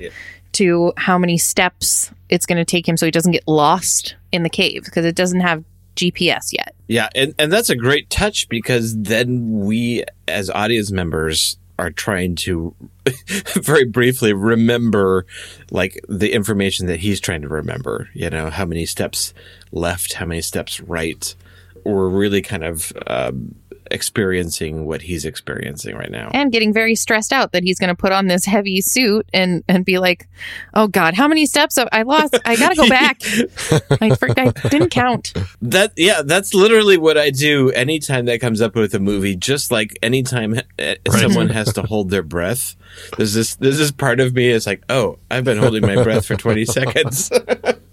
to 0.53 0.93
how 0.97 1.17
many 1.17 1.37
steps 1.37 2.11
it's 2.29 2.45
going 2.45 2.57
to 2.57 2.65
take 2.65 2.87
him 2.87 2.97
so 2.97 3.05
he 3.05 3.11
doesn't 3.11 3.31
get 3.31 3.47
lost 3.47 4.15
in 4.31 4.43
the 4.43 4.49
cave 4.49 4.83
because 4.85 5.05
it 5.05 5.15
doesn't 5.15 5.41
have 5.41 5.63
GPS 5.95 6.51
yet. 6.51 6.75
Yeah, 6.87 7.09
and 7.15 7.33
and 7.37 7.51
that's 7.51 7.69
a 7.69 7.75
great 7.75 8.09
touch 8.09 8.49
because 8.49 8.97
then 8.97 9.59
we 9.59 10.03
as 10.27 10.49
audience 10.49 10.91
members 10.91 11.57
are 11.79 11.91
trying 11.91 12.35
to 12.35 12.75
very 13.55 13.85
briefly 13.85 14.33
remember 14.33 15.25
like 15.71 15.99
the 16.07 16.33
information 16.33 16.87
that 16.87 16.99
he's 16.99 17.19
trying 17.19 17.41
to 17.41 17.47
remember, 17.47 18.09
you 18.13 18.29
know, 18.29 18.49
how 18.49 18.65
many 18.65 18.85
steps 18.85 19.33
left, 19.71 20.13
how 20.13 20.25
many 20.25 20.41
steps 20.41 20.79
right. 20.81 21.35
We're 21.83 22.09
really 22.09 22.41
kind 22.41 22.63
of 22.63 22.93
um, 23.07 23.55
experiencing 23.93 24.85
what 24.85 25.03
he's 25.03 25.23
experiencing 25.23 25.95
right 25.95 26.11
now. 26.11 26.29
and 26.33 26.51
getting 26.51 26.73
very 26.73 26.95
stressed 26.95 27.31
out 27.31 27.51
that 27.51 27.63
he's 27.63 27.79
going 27.79 27.89
to 27.89 27.95
put 27.95 28.11
on 28.11 28.27
this 28.27 28.45
heavy 28.45 28.81
suit 28.81 29.27
and 29.33 29.63
and 29.67 29.85
be 29.85 29.99
like, 29.99 30.27
"Oh 30.73 30.87
God, 30.87 31.13
how 31.13 31.27
many 31.27 31.45
steps 31.45 31.77
have 31.77 31.87
I 31.91 32.01
lost? 32.01 32.37
I 32.43 32.55
got 32.55 32.69
to 32.69 32.75
go 32.75 32.89
back. 32.89 33.21
I, 34.01 34.15
for, 34.15 34.29
I 34.37 34.51
didn't 34.69 34.89
count." 34.89 35.33
That 35.61 35.93
yeah, 35.95 36.23
that's 36.23 36.53
literally 36.53 36.97
what 36.97 37.17
I 37.17 37.29
do 37.29 37.69
anytime 37.71 38.25
that 38.25 38.41
comes 38.41 38.61
up 38.61 38.75
with 38.75 38.93
a 38.95 38.99
movie. 38.99 39.35
Just 39.35 39.71
like 39.71 39.97
anytime 40.01 40.59
uh, 40.79 40.95
someone 41.09 41.49
has 41.49 41.71
to 41.73 41.83
hold 41.83 42.09
their 42.09 42.23
breath, 42.23 42.75
there's 43.17 43.33
this 43.33 43.55
there's 43.55 43.77
this 43.77 43.85
is 43.85 43.91
part 43.91 44.19
of 44.19 44.33
me 44.33 44.49
is 44.49 44.65
like, 44.67 44.83
oh, 44.89 45.17
I've 45.31 45.43
been 45.43 45.57
holding 45.57 45.81
my 45.81 46.01
breath 46.03 46.25
for 46.25 46.35
twenty 46.35 46.65
seconds. 46.65 47.29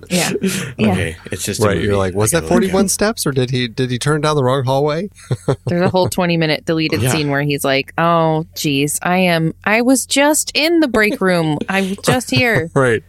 Yeah, 0.09 0.31
yeah. 0.43 0.91
okay, 0.93 1.17
it's 1.27 1.45
just 1.45 1.63
Right, 1.63 1.81
you're 1.81 1.97
like, 1.97 2.15
was 2.15 2.33
that 2.33 2.45
41 2.45 2.87
at 2.87 2.91
steps, 2.91 3.27
or 3.27 3.31
did 3.33 3.51
he 3.51 3.69
did 3.69 3.91
he 3.93 3.99
turn 3.99 4.21
down 4.23 4.35
the 4.35 4.43
wrong 4.43 4.65
hallway? 4.65 5.09
There's 5.67 5.83
a 5.83 5.89
whole 5.89 6.09
20 6.09 6.37
minute 6.37 6.65
deleted 6.65 7.01
Yeah. 7.01 7.11
scene 7.13 7.31
where 7.31 7.43
he's 7.43 7.65
like, 7.65 7.93
"Oh, 7.97 8.45
geez, 8.57 8.99
I 9.03 9.19
am. 9.19 9.55
I 9.65 9.83
was 9.83 10.07
just 10.07 10.51
in 10.57 10.81
the 10.81 10.89
break 10.89 11.21
room. 11.21 11.59
I'm 11.69 11.95
just 12.05 12.31
here. 12.31 12.71
Right. 12.75 13.05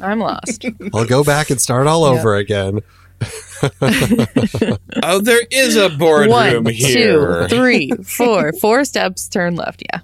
I'm 0.00 0.20
lost." 0.20 0.64
I'll 0.94 1.04
go 1.06 1.24
back 1.24 1.50
and 1.50 1.60
start 1.60 1.86
all 1.88 2.12
Yeah. 2.12 2.20
over 2.20 2.36
again. 2.36 2.80
It. 3.20 4.80
Oh, 5.02 5.20
there 5.20 5.40
is 5.50 5.76
a 5.76 5.88
boardroom 5.88 6.30
One, 6.30 6.64
two, 6.64 6.70
here. 6.70 7.48
three, 7.48 7.90
four, 8.04 8.52
four 8.52 8.84
steps. 8.84 9.28
Turn 9.28 9.54
left. 9.56 9.82
Yeah. 9.92 10.00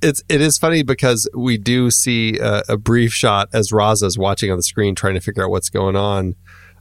it's 0.00 0.22
it 0.28 0.40
is 0.40 0.58
funny 0.58 0.82
because 0.82 1.28
we 1.34 1.58
do 1.58 1.90
see 1.90 2.38
a, 2.38 2.62
a 2.68 2.76
brief 2.76 3.12
shot 3.12 3.48
as 3.52 3.70
Raza's 3.70 4.18
watching 4.18 4.50
on 4.50 4.56
the 4.56 4.62
screen 4.62 4.94
trying 4.94 5.14
to 5.14 5.20
figure 5.20 5.44
out 5.44 5.50
what's 5.50 5.70
going 5.70 5.96
on, 5.96 6.34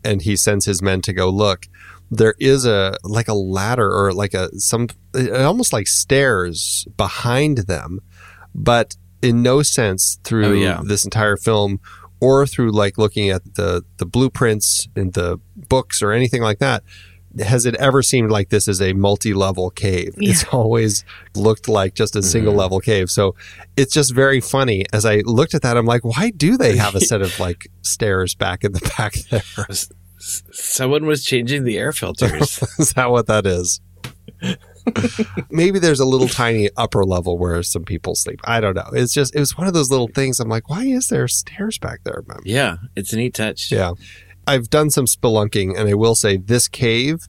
and 0.04 0.22
he 0.22 0.36
sends 0.36 0.66
his 0.66 0.82
men 0.82 1.02
to 1.04 1.14
go 1.14 1.30
look. 1.30 1.68
There 2.10 2.36
is 2.40 2.66
a 2.66 2.98
like 3.04 3.28
a 3.28 3.34
ladder 3.34 3.90
or 3.92 4.14
like 4.14 4.34
a 4.34 4.50
some 4.60 4.88
uh, 5.16 5.44
almost 5.44 5.72
like 5.74 5.88
stairs 5.88 6.88
behind 6.98 7.60
them, 7.60 8.00
but 8.56 8.96
in 9.22 9.44
no 9.44 9.62
sense 9.62 10.20
through 10.24 10.46
Oh, 10.46 10.52
yeah. 10.54 10.82
this 10.84 11.04
entire 11.06 11.38
film 11.38 11.80
or 12.22 12.48
through 12.48 12.72
like 12.72 12.98
looking 12.98 13.30
at 13.30 13.56
the 13.56 13.84
the 13.98 14.06
blueprints 14.06 14.88
and 14.96 15.14
the 15.14 15.40
books 15.68 16.02
or 16.02 16.12
anything 16.12 16.42
like 16.42 16.60
that 16.60 16.84
has 17.40 17.66
it 17.66 17.76
ever 17.76 18.02
seemed 18.02 18.30
like 18.30 18.50
this 18.50 18.68
is 18.68 18.82
a 18.82 18.94
multi-level 18.94 19.70
cave? 19.70 20.14
It's 20.18 20.44
always 20.52 21.06
looked 21.36 21.68
like 21.68 21.94
just 21.94 22.16
a 22.16 22.20
mm-hmm. 22.20 22.28
single 22.28 22.54
level 22.54 22.80
cave. 22.80 23.10
So 23.10 23.36
it's 23.78 23.94
just 23.94 24.14
very 24.14 24.42
funny. 24.42 24.86
As 24.94 25.06
i 25.06 25.22
looked 25.26 25.54
at 25.54 25.62
that 25.62 25.78
i'm 25.78 25.86
like 25.86 26.04
why 26.04 26.32
do 26.32 26.58
they 26.58 26.78
have 26.78 26.96
a 26.96 27.02
set 27.12 27.22
of 27.22 27.40
like 27.40 27.68
stairs 27.82 28.36
back 28.36 28.64
in 28.64 28.74
the 28.74 28.94
back 28.98 29.14
there? 29.30 29.42
Someone 30.20 31.06
was 31.06 31.24
changing 31.24 31.64
the 31.64 31.78
air 31.78 31.92
filters. 31.92 32.62
is 32.78 32.94
that 32.94 33.10
what 33.10 33.28
that 33.28 33.46
is 33.46 33.82
maybe 35.50 35.80
there's 35.80 36.00
a 36.00 36.06
little 36.06 36.28
tiny 36.28 36.70
upper 36.78 37.04
level 37.04 37.38
where 37.38 37.64
some 37.64 37.84
people 37.84 38.16
sleep 38.16 38.40
i 38.44 38.60
don't 38.60 38.76
know 38.76 38.90
it's 38.94 39.14
just 39.14 39.36
it 39.36 39.40
was 39.40 39.58
one 39.58 39.68
of 39.68 39.74
those 39.74 39.90
little 39.90 40.10
things 40.10 40.40
i'm 40.40 40.50
like 40.50 40.70
why 40.70 40.84
is 40.84 41.08
there 41.08 41.28
stairs 41.28 41.78
back 41.78 42.00
there 42.04 42.24
man 42.28 42.40
yeah, 42.44 42.78
it's 42.96 43.14
a 43.14 43.18
neat 43.18 43.34
touch. 43.34 43.72
Yeah. 43.72 43.94
I've 44.48 44.70
done 44.70 44.90
some 44.90 45.06
spelunking 45.06 45.78
and 45.78 45.88
I 45.88 45.94
will 45.94 46.16
say 46.16 46.38
this 46.38 46.68
cave 46.68 47.28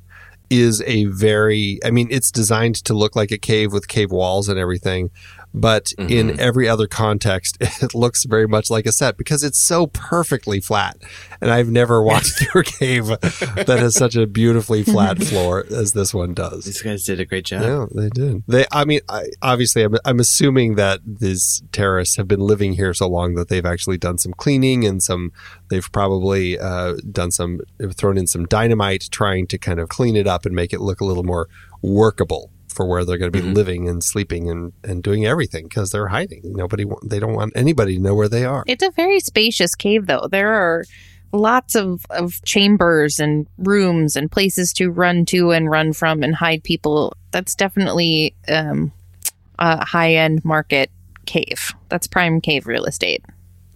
is 0.50 0.82
a 0.82 1.04
very 1.06 1.78
I 1.84 1.90
mean 1.90 2.08
it's 2.10 2.30
designed 2.30 2.76
to 2.84 2.94
look 2.94 3.14
like 3.16 3.30
a 3.30 3.38
cave 3.38 3.72
with 3.72 3.88
cave 3.88 4.10
walls 4.10 4.48
and 4.48 4.58
everything, 4.58 5.10
but 5.54 5.92
in 5.98 6.38
every 6.40 6.68
other 6.68 6.86
context, 6.86 7.58
it 7.60 7.94
looks 7.94 8.24
very 8.24 8.48
much 8.48 8.70
like 8.70 8.86
a 8.86 8.92
set 8.92 9.16
because 9.16 9.42
it's 9.42 9.58
so 9.58 9.86
perfectly 9.88 10.60
flat. 10.60 10.96
And 11.40 11.50
I've 11.50 11.68
never 11.68 12.02
walked 12.02 12.26
through 12.38 12.62
a 12.62 12.64
cave 12.64 13.06
that 13.06 13.76
has 13.78 13.94
such 13.94 14.16
a 14.16 14.26
beautifully 14.26 14.82
flat 14.82 15.22
floor 15.22 15.64
as 15.70 15.92
this 15.92 16.14
one 16.14 16.34
does. 16.34 16.64
These 16.64 16.82
guys 16.82 17.04
did 17.04 17.20
a 17.20 17.24
great 17.24 17.44
job. 17.44 17.62
Yeah, 17.62 17.86
they 17.94 18.08
did. 18.08 18.42
They, 18.46 18.64
I 18.72 18.84
mean, 18.84 19.00
I, 19.08 19.26
obviously, 19.42 19.82
I'm, 19.82 19.96
I'm 20.04 20.20
assuming 20.20 20.76
that 20.76 21.00
these 21.04 21.62
terrorists 21.72 22.16
have 22.16 22.28
been 22.28 22.40
living 22.40 22.74
here 22.74 22.94
so 22.94 23.08
long 23.08 23.34
that 23.34 23.48
they've 23.48 23.66
actually 23.66 23.98
done 23.98 24.18
some 24.18 24.32
cleaning 24.32 24.84
and 24.84 25.02
some. 25.02 25.32
They've 25.68 25.90
probably 25.92 26.58
uh, 26.58 26.96
done 27.10 27.30
some, 27.30 27.60
thrown 27.94 28.18
in 28.18 28.26
some 28.26 28.46
dynamite, 28.46 29.08
trying 29.10 29.46
to 29.48 29.58
kind 29.58 29.80
of 29.80 29.88
clean 29.88 30.16
it 30.16 30.26
up 30.26 30.46
and 30.46 30.54
make 30.54 30.72
it 30.72 30.80
look 30.80 31.00
a 31.00 31.04
little 31.04 31.24
more 31.24 31.48
workable 31.82 32.50
for 32.72 32.86
where 32.86 33.04
they're 33.04 33.18
going 33.18 33.30
to 33.32 33.42
be 33.42 33.46
Mhm. 33.46 33.54
living 33.54 33.88
and 33.88 34.02
sleeping 34.02 34.50
and, 34.50 34.72
and 34.82 35.02
doing 35.02 35.26
everything 35.26 35.64
because 35.64 35.90
they're 35.90 36.08
hiding. 36.08 36.40
Nobody, 36.44 36.84
wa- 36.84 36.98
they 37.04 37.18
don't 37.20 37.34
want 37.34 37.52
anybody 37.54 37.96
to 37.96 38.02
know 38.02 38.14
where 38.14 38.28
they 38.28 38.44
are. 38.44 38.64
It's 38.66 38.82
a 38.84 38.90
very 38.90 39.20
spacious 39.20 39.74
cave, 39.74 40.06
though. 40.06 40.26
There 40.30 40.52
are 40.52 40.84
lots 41.32 41.74
of, 41.74 42.04
of 42.10 42.42
chambers 42.44 43.18
and 43.18 43.46
rooms 43.58 44.16
and 44.16 44.30
places 44.30 44.72
to 44.74 44.90
run 44.90 45.24
to 45.26 45.50
and 45.50 45.70
run 45.70 45.92
from 45.92 46.22
and 46.22 46.34
hide 46.34 46.62
people. 46.64 47.14
That's 47.30 47.54
definitely 47.54 48.34
um, 48.48 48.92
a 49.58 49.84
high 49.84 50.14
end 50.14 50.44
market 50.44 50.90
cave. 51.26 51.72
That's 51.88 52.06
prime 52.06 52.40
cave 52.40 52.66
real 52.66 52.84
estate. 52.84 53.24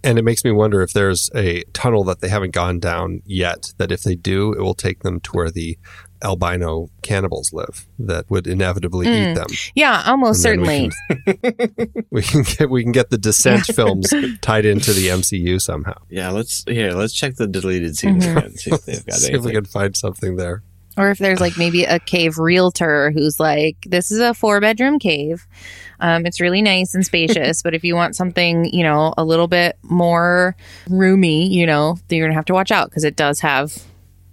And 0.03 0.19
it 0.19 0.21
makes 0.23 0.45
me 0.45 0.51
wonder 0.51 0.83
if 0.83 0.93
there's 0.93 1.29
a 1.35 1.63
tunnel 1.73 2.03
that 2.05 2.21
they 2.21 2.29
haven't 2.29 2.53
gone 2.53 2.79
down 2.79 3.23
yet, 3.25 3.73
that 3.77 3.91
if 3.91 4.03
they 4.03 4.15
do, 4.15 4.53
it 4.53 4.61
will 4.61 4.75
take 4.75 5.01
them 5.01 5.19
to 5.21 5.31
where 5.31 5.49
the 5.49 5.77
albino 6.23 6.89
cannibals 7.01 7.51
live 7.53 7.87
that 7.99 8.29
would 8.29 8.47
inevitably 8.47 9.07
eat 9.07 9.11
Mm. 9.27 9.35
them. 9.35 9.47
Yeah, 9.75 10.03
almost 10.05 10.41
certainly. 10.41 10.91
We 11.17 11.33
can, 11.33 12.03
we 12.11 12.21
can 12.21 12.41
get 12.43 12.69
we 12.69 12.83
can 12.83 12.91
get 12.91 13.09
the 13.09 13.17
Descent 13.17 13.65
films 13.65 14.11
tied 14.41 14.65
into 14.65 14.93
the 14.93 15.07
MCU 15.07 15.61
somehow. 15.61 15.95
Yeah, 16.09 16.29
let's 16.31 16.63
here. 16.67 16.91
Let's 16.93 17.13
check 17.13 17.35
the 17.35 17.47
deleted 17.47 17.97
scenes 17.97 18.25
Mhm. 18.25 18.37
again. 18.37 18.57
See 18.57 18.71
if 18.71 18.85
they've 18.85 19.05
got 19.05 19.15
See 19.19 19.33
if 19.33 19.43
we 19.43 19.51
can 19.51 19.65
find 19.65 19.95
something 19.95 20.35
there. 20.35 20.63
Or 20.97 21.11
if 21.11 21.19
there's 21.19 21.39
like 21.39 21.59
maybe 21.59 21.83
a 21.83 21.99
cave 21.99 22.39
realtor 22.39 23.11
who's 23.11 23.39
like, 23.39 23.77
this 23.85 24.09
is 24.09 24.19
a 24.19 24.33
four 24.33 24.59
bedroom 24.59 24.97
cave. 24.97 25.45
Um, 25.99 26.25
it's 26.25 26.41
really 26.41 26.63
nice 26.63 26.95
and 26.95 27.05
spacious, 27.05 27.61
but 27.61 27.75
if 27.75 27.83
you 27.83 27.93
want 27.93 28.15
something, 28.15 28.65
you 28.73 28.81
know, 28.81 29.13
a 29.15 29.23
little 29.23 29.47
bit 29.47 29.77
more 29.83 30.55
roomy, 30.89 31.47
you 31.47 31.67
know, 31.67 31.97
then 32.07 32.17
you're 32.17 32.25
going 32.25 32.31
to 32.33 32.35
have 32.35 32.45
to 32.45 32.53
watch 32.53 32.71
out 32.71 32.89
because 32.89 33.03
it 33.03 33.15
does 33.15 33.39
have 33.41 33.77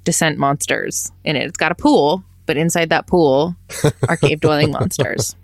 descent 0.05 0.39
monsters 0.39 1.11
in 1.25 1.37
it. 1.37 1.45
It's 1.45 1.57
got 1.57 1.73
a 1.73 1.75
pool, 1.75 2.23
but 2.47 2.57
inside 2.57 2.91
that 2.91 3.07
pool 3.07 3.57
are 4.09 4.17
cave 4.17 4.41
dwelling 4.41 4.71
monsters. 4.71 5.35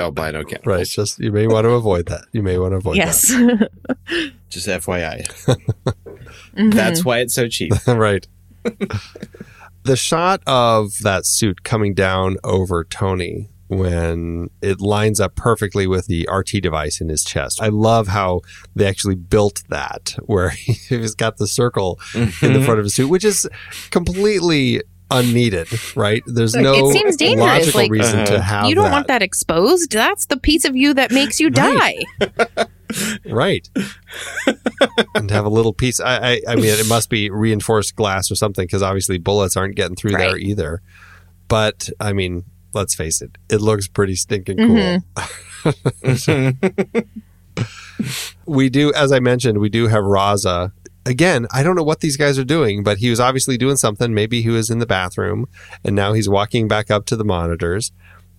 albino 0.00 0.40
oh, 0.40 0.44
cannibals. 0.44 0.66
Right. 0.66 0.86
Just 0.86 1.18
you 1.18 1.32
may 1.32 1.46
want 1.46 1.64
to 1.64 1.70
avoid 1.70 2.06
that. 2.06 2.24
You 2.32 2.42
may 2.42 2.58
want 2.58 2.72
to 2.72 2.76
avoid 2.76 2.96
yes. 2.96 3.28
Just 4.48 4.68
FYI. 4.68 5.26
That's 6.74 7.04
why 7.04 7.18
it's 7.20 7.34
so 7.34 7.48
cheap. 7.48 7.72
right. 7.86 8.26
the 9.84 9.96
shot 9.96 10.42
of 10.46 10.98
that 11.02 11.26
suit 11.26 11.62
coming 11.62 11.94
down 11.94 12.36
over 12.44 12.84
Tony 12.84 13.51
when 13.78 14.48
it 14.60 14.80
lines 14.80 15.20
up 15.20 15.34
perfectly 15.36 15.86
with 15.86 16.06
the 16.06 16.28
RT 16.32 16.62
device 16.62 17.00
in 17.00 17.08
his 17.08 17.24
chest. 17.24 17.60
I 17.62 17.68
love 17.68 18.08
how 18.08 18.40
they 18.74 18.86
actually 18.86 19.14
built 19.16 19.62
that 19.68 20.14
where 20.26 20.50
he's 20.88 21.14
got 21.14 21.36
the 21.38 21.46
circle 21.46 21.98
in 22.14 22.28
Mm-hmm. 22.28 22.52
the 22.54 22.64
front 22.64 22.78
of 22.80 22.84
his 22.84 22.94
suit, 22.94 23.08
which 23.08 23.24
is 23.24 23.48
completely 23.90 24.82
unneeded, 25.10 25.68
right? 25.96 26.22
There's 26.26 26.54
no 26.54 26.72
It 26.88 26.92
seems 26.92 27.16
dangerous, 27.16 27.46
logical 27.46 27.80
like- 27.82 27.90
reason 27.90 28.24
to 28.26 28.34
Uh-huh. 28.36 28.42
have 28.42 28.68
you 28.68 28.74
don't 28.74 28.84
that. 28.84 28.92
want 28.92 29.06
that 29.08 29.22
exposed. 29.22 29.90
That's 29.92 30.26
the 30.26 30.36
piece 30.38 30.64
of 30.64 30.74
you 30.76 30.94
that 30.94 31.10
makes 31.10 31.38
you 31.40 31.50
die. 31.50 31.98
Right. 33.24 33.24
right 33.24 33.68
and 35.14 35.30
have 35.30 35.46
a 35.46 35.48
little 35.48 35.72
piece 35.72 35.98
I, 35.98 36.16
I 36.34 36.40
i 36.48 36.54
mean 36.56 36.66
it 36.66 36.86
must 36.88 37.08
be 37.08 37.30
reinforced 37.30 37.96
glass 37.96 38.30
or 38.30 38.34
something 38.34 38.66
because 38.66 38.82
obviously 38.82 39.16
bullets 39.16 39.56
aren't 39.56 39.76
getting 39.76 39.96
through 39.96 40.10
there 40.10 40.36
either 40.36 40.82
but 41.48 41.88
i 41.98 42.12
mean 42.12 42.44
let's 42.74 42.94
face 42.94 43.20
it 43.22 43.36
it 43.48 43.60
looks 43.60 43.88
pretty 43.88 44.14
stinking 44.14 44.56
cool. 44.56 45.02
Mhm. 46.04 47.06
we 48.46 48.68
do 48.68 48.92
as 48.94 49.12
i 49.12 49.20
mentioned 49.20 49.58
we 49.58 49.68
do 49.68 49.86
have 49.88 50.02
raza. 50.04 50.72
Again 51.06 51.46
i 51.52 51.62
don't 51.62 51.76
know 51.76 51.82
what 51.82 52.00
these 52.00 52.16
guys 52.16 52.38
are 52.38 52.44
doing 52.44 52.82
but 52.82 52.98
he 52.98 53.10
was 53.10 53.20
obviously 53.20 53.56
doing 53.56 53.76
something. 53.76 54.14
Maybe 54.14 54.42
he 54.42 54.48
was 54.50 54.70
in 54.70 54.78
the 54.78 54.86
bathroom 54.86 55.46
and 55.84 55.94
now 55.96 56.12
he's 56.12 56.28
walking 56.28 56.68
back 56.68 56.90
up 56.90 57.06
to 57.06 57.16
the 57.16 57.24
monitors 57.24 57.92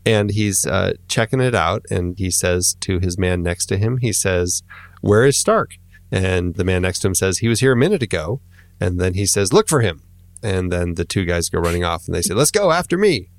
and 0.06 0.32
he's 0.32 0.66
uh, 0.66 0.94
checking 1.08 1.40
it 1.40 1.56
out 1.56 1.86
and 1.90 2.18
he 2.18 2.30
says 2.30 2.76
to 2.82 3.00
his 3.00 3.18
man 3.18 3.42
next 3.42 3.68
to 3.68 3.78
him 3.78 3.98
he 3.98 4.12
says 4.14 4.64
where 5.02 5.26
is 5.26 5.38
stark? 5.38 5.76
And 6.12 6.56
the 6.56 6.64
man 6.64 6.84
next 6.84 7.00
to 7.00 7.08
him 7.08 7.16
says 7.16 7.40
he 7.40 7.48
was 7.50 7.60
here 7.60 7.74
a 7.74 7.78
minute 7.78 8.02
ago. 8.04 8.40
And 8.80 9.00
then 9.00 9.14
he 9.16 9.26
says 9.26 9.52
look 9.54 9.68
for 9.68 9.82
him. 9.82 10.02
And 10.42 10.72
then 10.72 10.96
the 10.96 11.06
two 11.06 11.26
guys 11.26 11.50
go 11.50 11.60
running 11.60 11.84
off 11.84 12.06
and 12.06 12.16
they 12.16 12.22
say 12.22 12.34
let's 12.34 12.52
go 12.52 12.72
after 12.72 12.98
me 12.98 13.30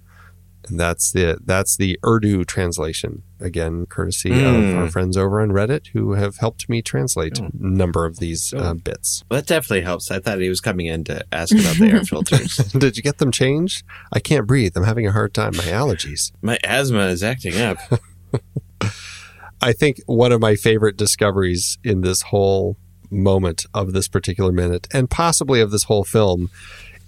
and 0.69 0.79
that's 0.81 1.13
the 1.13 1.39
that's 1.45 1.77
the 1.77 1.99
Urdu 2.05 2.45
translation 2.45 3.23
again, 3.41 3.85
courtesy 3.87 4.31
of 4.31 4.37
Mm. 4.37 4.77
our 4.79 4.89
friends 4.91 5.17
over 5.17 5.41
on 5.41 5.51
Reddit 5.51 5.89
who 5.93 6.13
have 6.15 6.37
helped 6.39 6.69
me 6.69 6.81
translate 6.81 7.39
Oh. 7.41 7.47
a 7.47 7.51
number 7.55 8.07
of 8.07 8.19
these 8.19 8.55
Oh. 8.57 8.59
uh, 8.61 8.75
bits. 8.75 9.23
Well, 9.31 9.41
that 9.41 9.47
definitely 9.47 9.83
helps. 9.83 10.11
I 10.11 10.19
thought 10.19 10.41
he 10.41 10.49
was 10.49 10.61
coming 10.63 10.87
in 10.87 11.05
to 11.05 11.25
ask 11.33 11.55
about 11.55 11.77
the 11.77 11.87
air 11.87 12.05
filters. 12.05 12.57
Did 12.57 12.97
you 12.97 13.03
get 13.03 13.19
them 13.19 13.31
changed? 13.31 13.83
I 14.13 14.21
can't 14.21 14.47
breathe. 14.47 14.73
I'm 14.77 14.85
having 14.85 15.07
a 15.07 15.13
hard 15.13 15.35
time. 15.35 15.57
My 15.57 15.65
allergies. 15.65 16.33
My 16.41 16.59
asthma 16.65 17.07
is 17.09 17.23
acting 17.23 17.61
up. 17.61 17.79
I 19.61 19.73
think 19.73 20.01
one 20.07 20.33
of 20.33 20.41
my 20.41 20.57
favorite 20.57 20.97
discoveries 20.97 21.79
in 21.85 22.03
this 22.03 22.23
whole 22.23 22.77
moment 23.11 23.65
of 23.73 23.93
this 23.93 24.09
particular 24.09 24.53
minute, 24.53 24.87
and 24.93 25.09
possibly 25.09 25.61
of 25.61 25.71
this 25.71 25.85
whole 25.85 26.05
film, 26.05 26.51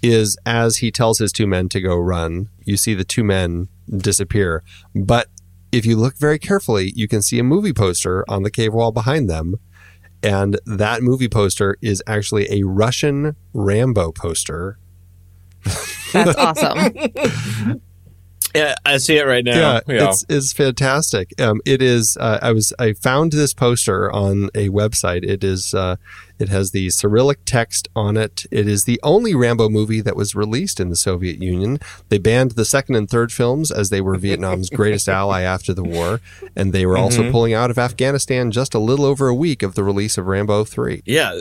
is 0.01 0.37
as 0.45 0.77
he 0.77 0.91
tells 0.91 1.19
his 1.19 1.31
two 1.31 1.47
men 1.47 1.69
to 1.69 1.81
go 1.81 1.95
run, 1.95 2.49
you 2.63 2.77
see 2.77 2.93
the 2.93 3.03
two 3.03 3.23
men 3.23 3.67
disappear. 3.89 4.63
But 4.95 5.27
if 5.71 5.85
you 5.85 5.95
look 5.95 6.17
very 6.17 6.39
carefully, 6.39 6.93
you 6.95 7.07
can 7.07 7.21
see 7.21 7.39
a 7.39 7.43
movie 7.43 7.73
poster 7.73 8.25
on 8.29 8.43
the 8.43 8.51
cave 8.51 8.73
wall 8.73 8.91
behind 8.91 9.29
them. 9.29 9.55
And 10.23 10.59
that 10.65 11.03
movie 11.03 11.29
poster 11.29 11.77
is 11.81 12.01
actually 12.07 12.47
a 12.51 12.63
Russian 12.63 13.35
Rambo 13.53 14.11
poster. 14.11 14.79
That's 16.13 16.37
awesome. 16.37 17.81
yeah, 18.55 18.75
I 18.85 18.97
see 18.97 19.17
it 19.17 19.25
right 19.25 19.43
now. 19.43 19.81
yeah, 19.87 20.09
it's 20.09 20.25
it's 20.29 20.53
fantastic. 20.53 21.39
Um, 21.39 21.61
it 21.65 21.81
is. 21.81 22.17
Uh, 22.19 22.39
I 22.41 22.51
was 22.51 22.73
I 22.79 22.93
found 22.93 23.31
this 23.33 23.53
poster 23.53 24.11
on 24.11 24.45
a 24.55 24.69
website. 24.69 25.23
It 25.23 25.43
is. 25.43 25.73
Uh, 25.73 25.97
it 26.39 26.49
has 26.49 26.69
the 26.71 26.89
Cyrillic 26.91 27.39
text 27.45 27.87
on 27.95 28.15
it. 28.15 28.45
It 28.51 28.67
is 28.67 28.83
the 28.83 28.99
only 29.01 29.33
Rambo 29.33 29.69
movie 29.69 30.01
that 30.01 30.15
was 30.15 30.35
released 30.35 30.79
in 30.79 30.89
the 30.89 30.95
Soviet 30.95 31.41
Union. 31.41 31.79
They 32.09 32.19
banned 32.19 32.51
the 32.51 32.63
second 32.65 32.93
and 32.95 33.09
third 33.09 33.31
films 33.31 33.71
as 33.71 33.89
they 33.89 34.01
were 34.01 34.15
Vietnam's 34.17 34.69
greatest 34.69 35.09
ally 35.09 35.41
after 35.41 35.73
the 35.73 35.83
war, 35.83 36.21
and 36.55 36.73
they 36.73 36.85
were 36.85 36.97
also 36.97 37.23
Mhm. 37.23 37.31
pulling 37.31 37.53
out 37.55 37.71
of 37.71 37.79
Afghanistan 37.79 38.51
just 38.51 38.75
a 38.75 38.79
little 38.79 39.05
over 39.05 39.27
a 39.27 39.33
week 39.35 39.63
of 39.63 39.73
the 39.73 39.83
release 39.83 40.17
of 40.17 40.27
Rambo 40.27 40.63
three. 40.63 41.01
yeah, 41.05 41.39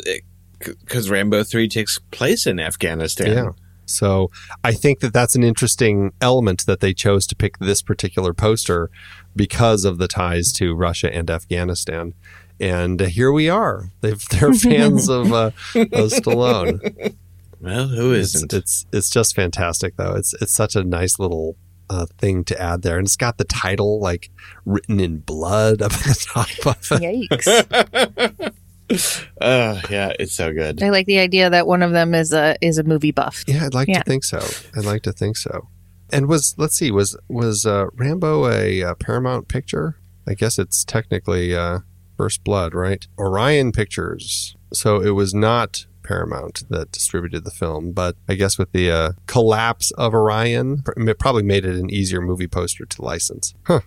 because 0.58 1.10
Rambo 1.10 1.44
three 1.44 1.68
takes 1.68 1.98
place 2.10 2.46
in 2.46 2.58
Afghanistan. 2.58 3.32
Yeah. 3.32 3.50
So 3.86 4.30
I 4.62 4.72
think 4.72 5.00
that 5.00 5.12
that's 5.12 5.34
an 5.36 5.42
interesting 5.44 6.12
element 6.20 6.66
that 6.66 6.80
they 6.80 6.92
chose 6.92 7.26
to 7.28 7.36
pick 7.36 7.58
this 7.58 7.82
particular 7.82 8.34
poster 8.34 8.90
because 9.34 9.84
of 9.84 9.98
the 9.98 10.08
ties 10.08 10.52
to 10.54 10.74
Russia 10.74 11.12
and 11.14 11.30
Afghanistan. 11.30 12.14
And 12.58 13.00
here 13.00 13.30
we 13.32 13.48
are. 13.48 13.90
They've, 14.00 14.22
they're 14.30 14.52
fans 14.54 15.08
of, 15.10 15.32
uh, 15.32 15.50
of 15.74 16.10
Stallone. 16.10 17.14
Well, 17.60 17.88
who 17.88 18.12
It's, 18.12 18.34
isn't? 18.34 18.52
it's 18.52 18.86
it's 18.92 19.08
just 19.10 19.34
fantastic 19.34 19.96
though. 19.96 20.14
It's 20.14 20.34
it's 20.34 20.52
such 20.52 20.76
a 20.76 20.84
nice 20.84 21.18
little 21.18 21.56
uh, 21.88 22.04
thing 22.18 22.44
to 22.44 22.60
add 22.60 22.82
there, 22.82 22.98
and 22.98 23.06
it's 23.06 23.16
got 23.16 23.38
the 23.38 23.44
title 23.44 23.98
like 23.98 24.30
written 24.66 25.00
in 25.00 25.18
blood 25.20 25.80
up 25.80 25.92
at 25.94 26.00
the 26.00 26.26
top 26.32 26.48
of 26.66 27.00
it. 27.00 27.28
Yikes. 27.30 28.52
Oh, 28.90 29.80
yeah, 29.90 30.12
it's 30.18 30.34
so 30.34 30.52
good. 30.52 30.82
I 30.82 30.90
like 30.90 31.06
the 31.06 31.18
idea 31.18 31.50
that 31.50 31.66
one 31.66 31.82
of 31.82 31.92
them 31.92 32.14
is 32.14 32.32
a 32.32 32.56
is 32.60 32.78
a 32.78 32.84
movie 32.84 33.10
buff. 33.12 33.44
Yeah, 33.46 33.66
I'd 33.66 33.74
like 33.74 33.88
Yeah. 33.88 33.98
to 34.02 34.04
think 34.04 34.24
so. 34.24 34.40
I'd 34.76 34.84
like 34.84 35.02
to 35.02 35.12
think 35.12 35.36
so. 35.36 35.68
And 36.12 36.28
was 36.28 36.54
let's 36.56 36.76
see, 36.76 36.90
was 36.90 37.16
was 37.28 37.66
uh, 37.66 37.86
Rambo 37.94 38.48
a, 38.48 38.82
uh 38.84 38.94
Paramount 38.94 39.48
picture? 39.48 39.96
I 40.28 40.34
guess 40.34 40.58
it's 40.58 40.84
technically 40.84 41.54
uh, 41.54 41.80
First 42.16 42.44
Blood, 42.44 42.74
right? 42.74 43.06
Orion 43.18 43.72
Pictures. 43.72 44.56
So 44.72 45.00
it 45.00 45.10
was 45.10 45.32
not 45.34 45.86
Paramount 46.02 46.62
that 46.70 46.92
distributed 46.92 47.44
the 47.44 47.50
film, 47.50 47.90
but 47.92 48.16
I 48.28 48.34
guess 48.34 48.58
with 48.58 48.70
the 48.72 48.90
uh, 48.90 49.12
collapse 49.26 49.90
of 49.92 50.14
Orion, 50.14 50.82
it 50.96 51.18
probably 51.18 51.42
made 51.42 51.64
it 51.64 51.74
an 51.76 51.90
easier 51.90 52.20
movie 52.20 52.46
poster 52.48 52.84
to 52.86 53.02
license. 53.02 53.54
Huh. 53.64 53.80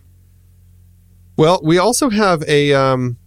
Well, 1.38 1.62
we 1.63 1.77
also 1.77 2.10
have 2.10 2.44
a 2.48 2.74
um, 2.74 3.18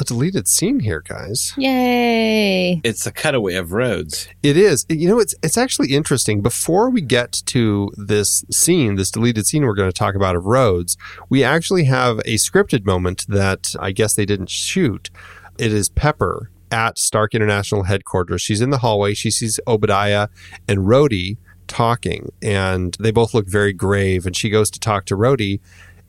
a 0.00 0.04
deleted 0.04 0.48
scene 0.48 0.80
here, 0.80 1.02
guys. 1.06 1.52
Yay! 1.56 2.80
It's 2.82 3.06
a 3.06 3.12
cutaway 3.12 3.54
of 3.54 3.72
Rhodes. 3.72 4.28
It 4.42 4.56
is. 4.56 4.86
You 4.88 5.08
know, 5.08 5.18
it's 5.18 5.34
it's 5.42 5.58
actually 5.58 5.92
interesting. 5.92 6.40
Before 6.40 6.90
we 6.90 7.00
get 7.00 7.42
to 7.46 7.90
this 7.96 8.44
scene, 8.50 8.96
this 8.96 9.10
deleted 9.10 9.46
scene 9.46 9.64
we're 9.64 9.74
going 9.74 9.90
to 9.90 9.98
talk 9.98 10.14
about 10.14 10.36
of 10.36 10.46
Rhodes, 10.46 10.96
we 11.28 11.44
actually 11.44 11.84
have 11.84 12.18
a 12.20 12.36
scripted 12.36 12.84
moment 12.86 13.26
that 13.28 13.74
I 13.78 13.92
guess 13.92 14.14
they 14.14 14.26
didn't 14.26 14.50
shoot. 14.50 15.10
It 15.58 15.72
is 15.72 15.88
Pepper 15.88 16.50
at 16.70 16.98
Stark 16.98 17.34
International 17.34 17.84
headquarters. 17.84 18.40
She's 18.42 18.60
in 18.60 18.70
the 18.70 18.78
hallway. 18.78 19.14
She 19.14 19.30
sees 19.30 19.60
Obadiah 19.66 20.28
and 20.66 20.80
Rhodey 20.80 21.36
talking, 21.66 22.32
and 22.42 22.96
they 23.00 23.10
both 23.10 23.34
look 23.34 23.46
very 23.46 23.72
grave. 23.72 24.26
And 24.26 24.36
she 24.36 24.50
goes 24.50 24.70
to 24.70 24.80
talk 24.80 25.04
to 25.06 25.16
Rhodey, 25.16 25.60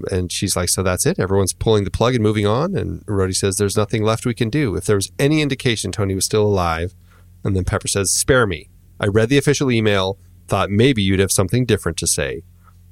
and 0.10 0.32
she's 0.32 0.56
like, 0.56 0.70
"So 0.70 0.82
that's 0.84 1.06
it? 1.06 1.20
Everyone's 1.20 1.54
pulling 1.54 1.84
the 1.84 1.92
plug 1.92 2.16
and 2.16 2.24
moving 2.24 2.48
on." 2.48 2.76
And 2.76 3.06
Rhodey 3.06 3.36
says, 3.36 3.58
"There's 3.58 3.78
nothing 3.78 4.04
left 4.04 4.26
we 4.26 4.34
can 4.34 4.50
do. 4.50 4.76
If 4.76 4.86
there 4.86 4.96
was 4.96 5.12
any 5.20 5.42
indication 5.42 5.92
Tony 5.92 6.16
was 6.16 6.26
still 6.26 6.44
alive." 6.46 6.96
And 7.44 7.56
then 7.56 7.64
Pepper 7.64 7.88
says, 7.88 8.12
"Spare 8.12 8.48
me. 8.48 8.70
I 9.00 9.08
read 9.08 9.30
the 9.30 9.38
official 9.38 9.72
email. 9.72 10.18
Thought 10.48 10.70
maybe 10.70 11.02
you'd 11.02 11.20
have 11.20 11.32
something 11.32 11.66
different 11.66 11.98
to 12.00 12.08
say." 12.08 12.44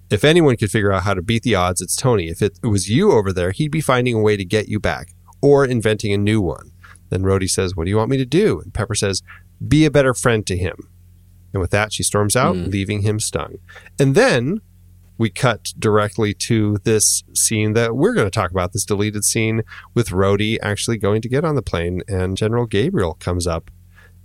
If 0.09 0.23
anyone 0.23 0.57
could 0.57 0.71
figure 0.71 0.91
out 0.91 1.03
how 1.03 1.13
to 1.13 1.21
beat 1.21 1.43
the 1.43 1.53
odds, 1.55 1.81
it's 1.81 1.95
Tony. 1.95 2.29
If 2.29 2.41
it 2.41 2.57
was 2.63 2.89
you 2.89 3.11
over 3.11 3.31
there, 3.31 3.51
he'd 3.51 3.69
be 3.71 3.81
finding 3.81 4.15
a 4.15 4.21
way 4.21 4.35
to 4.37 4.43
get 4.45 4.67
you 4.67 4.79
back 4.79 5.13
or 5.39 5.65
inventing 5.65 6.11
a 6.11 6.17
new 6.17 6.41
one. 6.41 6.71
Then 7.09 7.21
Rhodey 7.21 7.49
says, 7.49 7.75
What 7.75 7.85
do 7.85 7.91
you 7.91 7.97
want 7.97 8.09
me 8.09 8.17
to 8.17 8.25
do? 8.25 8.59
And 8.59 8.73
Pepper 8.73 8.95
says, 8.95 9.21
Be 9.67 9.85
a 9.85 9.91
better 9.91 10.13
friend 10.15 10.47
to 10.47 10.57
him. 10.57 10.89
And 11.53 11.61
with 11.61 11.69
that, 11.71 11.93
she 11.93 12.01
storms 12.03 12.35
out, 12.35 12.55
Mm. 12.55 12.71
leaving 12.71 13.01
him 13.01 13.19
stung. 13.19 13.55
And 13.99 14.15
then 14.15 14.61
we 15.19 15.29
cut 15.29 15.73
directly 15.77 16.33
to 16.33 16.77
this 16.85 17.23
scene 17.35 17.73
that 17.73 17.95
we're 17.95 18.15
going 18.15 18.25
to 18.25 18.31
talk 18.31 18.49
about 18.49 18.71
this 18.73 18.85
deleted 18.85 19.23
scene 19.23 19.61
with 19.93 20.09
Rhodey 20.09 20.57
actually 20.63 20.97
going 20.97 21.21
to 21.21 21.29
get 21.29 21.45
on 21.45 21.55
the 21.55 21.61
plane, 21.61 22.01
and 22.07 22.37
General 22.37 22.65
Gabriel 22.65 23.13
comes 23.15 23.45
up 23.45 23.69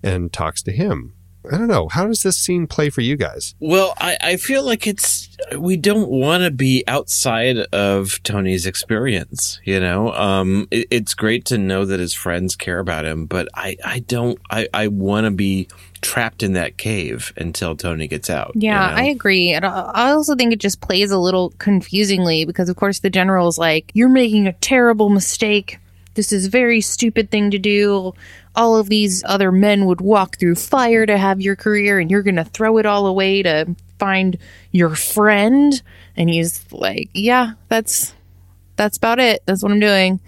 and 0.03 0.33
talks 0.33 0.63
to 0.63 0.73
him. 0.73 1.15
I 1.53 1.59
don't 1.59 1.69
know. 1.69 1.89
How 1.89 2.07
does 2.07 2.23
this 2.23 2.37
scene 2.37 2.67
play 2.67 2.91
for 2.91 3.01
you 3.01 3.17
guys? 3.17 3.55
Well, 3.61 3.95
I, 3.99 4.17
I 4.21 4.37
feel 4.37 4.65
like 4.65 4.87
it's 4.87 5.29
we 5.59 5.77
don't 5.77 6.09
want 6.09 6.43
to 6.45 6.51
be 6.51 6.85
outside 6.87 7.59
of 7.73 8.23
Tony's 8.23 8.67
experience. 8.67 9.61
You 9.65 9.81
know, 9.81 10.13
um, 10.15 10.69
it, 10.71 10.89
it's 10.91 11.15
great 11.15 11.45
to 11.47 11.59
know 11.59 11.85
that 11.85 12.01
his 12.01 12.15
friends 12.15 12.57
care 12.57 12.79
about 12.79 13.05
him, 13.05 13.27
but 13.27 13.49
I, 13.55 13.77
I 13.85 13.99
don't. 14.01 14.39
I, 14.51 14.69
I 14.73 14.89
want 14.89 15.25
to 15.25 15.31
be 15.31 15.69
trapped 16.01 16.43
in 16.43 16.53
that 16.53 16.77
cave 16.77 17.33
until 17.37 17.75
Tony 17.77 18.07
gets 18.07 18.29
out. 18.29 18.53
you 18.55 18.63
Yeah, 18.63 18.87
know? 18.89 18.95
I 18.97 19.03
agree. 19.05 19.53
And 19.53 19.65
I 19.65 19.91
I 19.95 20.11
also 20.11 20.35
think 20.35 20.53
it 20.53 20.61
just 20.61 20.81
plays 20.81 21.11
a 21.11 21.19
little 21.19 21.51
confusingly 21.59 22.45
because, 22.45 22.69
of 22.69 22.77
course, 22.77 23.01
the 23.01 23.11
general's 23.11 23.59
like, 23.59 23.91
"You're 23.95 24.09
making 24.09 24.47
a 24.47 24.53
terrible 24.55 25.11
mistake. 25.11 25.79
This 26.15 26.33
is 26.33 26.47
a 26.47 26.51
very 26.51 26.81
stupid 26.81 27.31
thing 27.31 27.51
to 27.51 27.59
do. 27.59 28.15
All 28.55 28.77
of 28.77 28.89
these 28.89 29.23
other 29.25 29.51
men 29.53 29.87
would 29.87 30.01
walk 30.01 30.39
through 30.39 30.55
fire 30.57 31.07
to 31.07 31.17
have 31.17 31.41
your 31.41 31.57
career, 31.57 31.99
and 31.99 32.11
you're 32.11 32.23
going 32.23 32.37
to 32.37 32.45
throw 32.45 32.79
it 32.79 32.87
all 32.87 33.07
away 33.07 33.43
to 33.43 33.75
find 33.99 34.39
your 34.71 34.95
friend." 34.95 35.81
And 36.17 36.31
he's 36.31 36.65
like, 36.73 37.11
"Yeah, 37.13 37.53
that's." 37.69 38.15
That's 38.77 38.97
about 38.97 39.21
it. 39.21 39.41
That's 39.47 39.63
what 39.63 39.71
I'm 39.71 39.79
doing. 39.79 40.19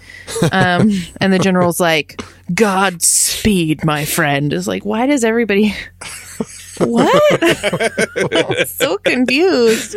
Um, 0.52 0.92
and 1.20 1.32
the 1.32 1.38
general's 1.40 1.80
like, 1.80 2.22
Godspeed, 2.54 3.84
my 3.84 4.04
friend. 4.04 4.52
Is 4.52 4.68
like, 4.68 4.84
why 4.84 5.06
does 5.06 5.24
everybody 5.24 5.74
what? 6.78 8.68
so 8.68 8.98
confused. 8.98 9.96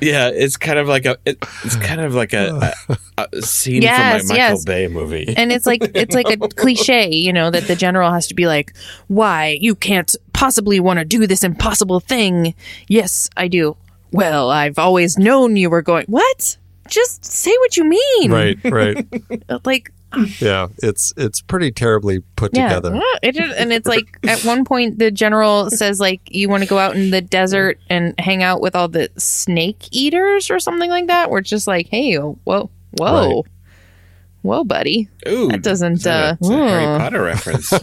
yeah, 0.00 0.28
it's 0.28 0.56
kind 0.56 0.78
of 0.78 0.88
like 0.88 1.06
a. 1.06 1.16
It, 1.24 1.38
it's 1.64 1.76
kind 1.76 2.00
of 2.00 2.14
like 2.14 2.32
a, 2.32 2.74
a, 3.18 3.28
a 3.32 3.42
scene 3.42 3.82
Yes, 3.82 4.22
from 4.22 4.30
a 4.30 4.38
Michael 4.38 4.54
yes. 4.56 4.64
Bay 4.64 4.88
movie. 4.88 5.34
And 5.36 5.52
it's 5.52 5.66
like 5.66 5.82
it's 5.94 6.14
like 6.14 6.28
a 6.30 6.36
cliche, 6.56 7.10
you 7.10 7.32
know, 7.32 7.50
that 7.50 7.64
the 7.64 7.76
general 7.76 8.10
has 8.12 8.26
to 8.28 8.34
be 8.34 8.46
like, 8.46 8.74
"Why 9.08 9.58
you 9.60 9.74
can't 9.74 10.14
possibly 10.32 10.80
want 10.80 10.98
to 10.98 11.04
do 11.04 11.26
this 11.26 11.44
impossible 11.44 12.00
thing?" 12.00 12.54
Yes, 12.88 13.30
I 13.36 13.48
do. 13.48 13.76
Well, 14.12 14.50
I've 14.50 14.78
always 14.78 15.18
known 15.18 15.56
you 15.56 15.68
were 15.70 15.82
going. 15.82 16.06
What? 16.06 16.56
Just 16.88 17.24
say 17.24 17.50
what 17.58 17.76
you 17.76 17.84
mean. 17.84 18.30
Right, 18.30 18.58
right. 18.64 19.06
Like, 19.64 19.90
yeah, 20.40 20.68
it's 20.82 21.12
it's 21.16 21.40
pretty 21.40 21.70
terribly 21.72 22.20
put 22.36 22.56
yeah. 22.56 22.68
together. 22.68 22.94
What? 22.94 23.20
It 23.22 23.34
just, 23.34 23.56
and 23.58 23.72
it's 23.72 23.86
like 23.86 24.18
at 24.24 24.44
one 24.44 24.64
point 24.64 24.98
the 24.98 25.10
general 25.10 25.70
says 25.70 26.00
like, 26.00 26.20
"You 26.30 26.48
want 26.48 26.62
to 26.62 26.68
go 26.68 26.78
out 26.78 26.96
in 26.96 27.10
the 27.10 27.20
desert 27.20 27.78
and 27.88 28.14
hang 28.18 28.42
out 28.42 28.60
with 28.60 28.74
all 28.74 28.88
the 28.88 29.10
snake 29.16 29.88
eaters 29.90 30.50
or 30.50 30.58
something 30.58 30.90
like 30.90 31.06
that." 31.08 31.30
We're 31.30 31.40
just 31.40 31.66
like, 31.66 31.88
"Hey, 31.88 32.16
whoa, 32.16 32.34
whoa, 32.44 32.70
Right. 33.36 33.44
whoa, 34.42 34.64
buddy." 34.64 35.08
Ooh, 35.28 35.48
That 35.48 35.62
doesn't, 35.62 35.94
is 35.94 36.02
that 36.04 36.38
a- 36.40 36.46
uh, 36.46 36.50
a 36.50 36.68
Harry 36.68 36.84
hmm. 36.86 36.98
Potter 36.98 37.22
reference. 37.22 37.72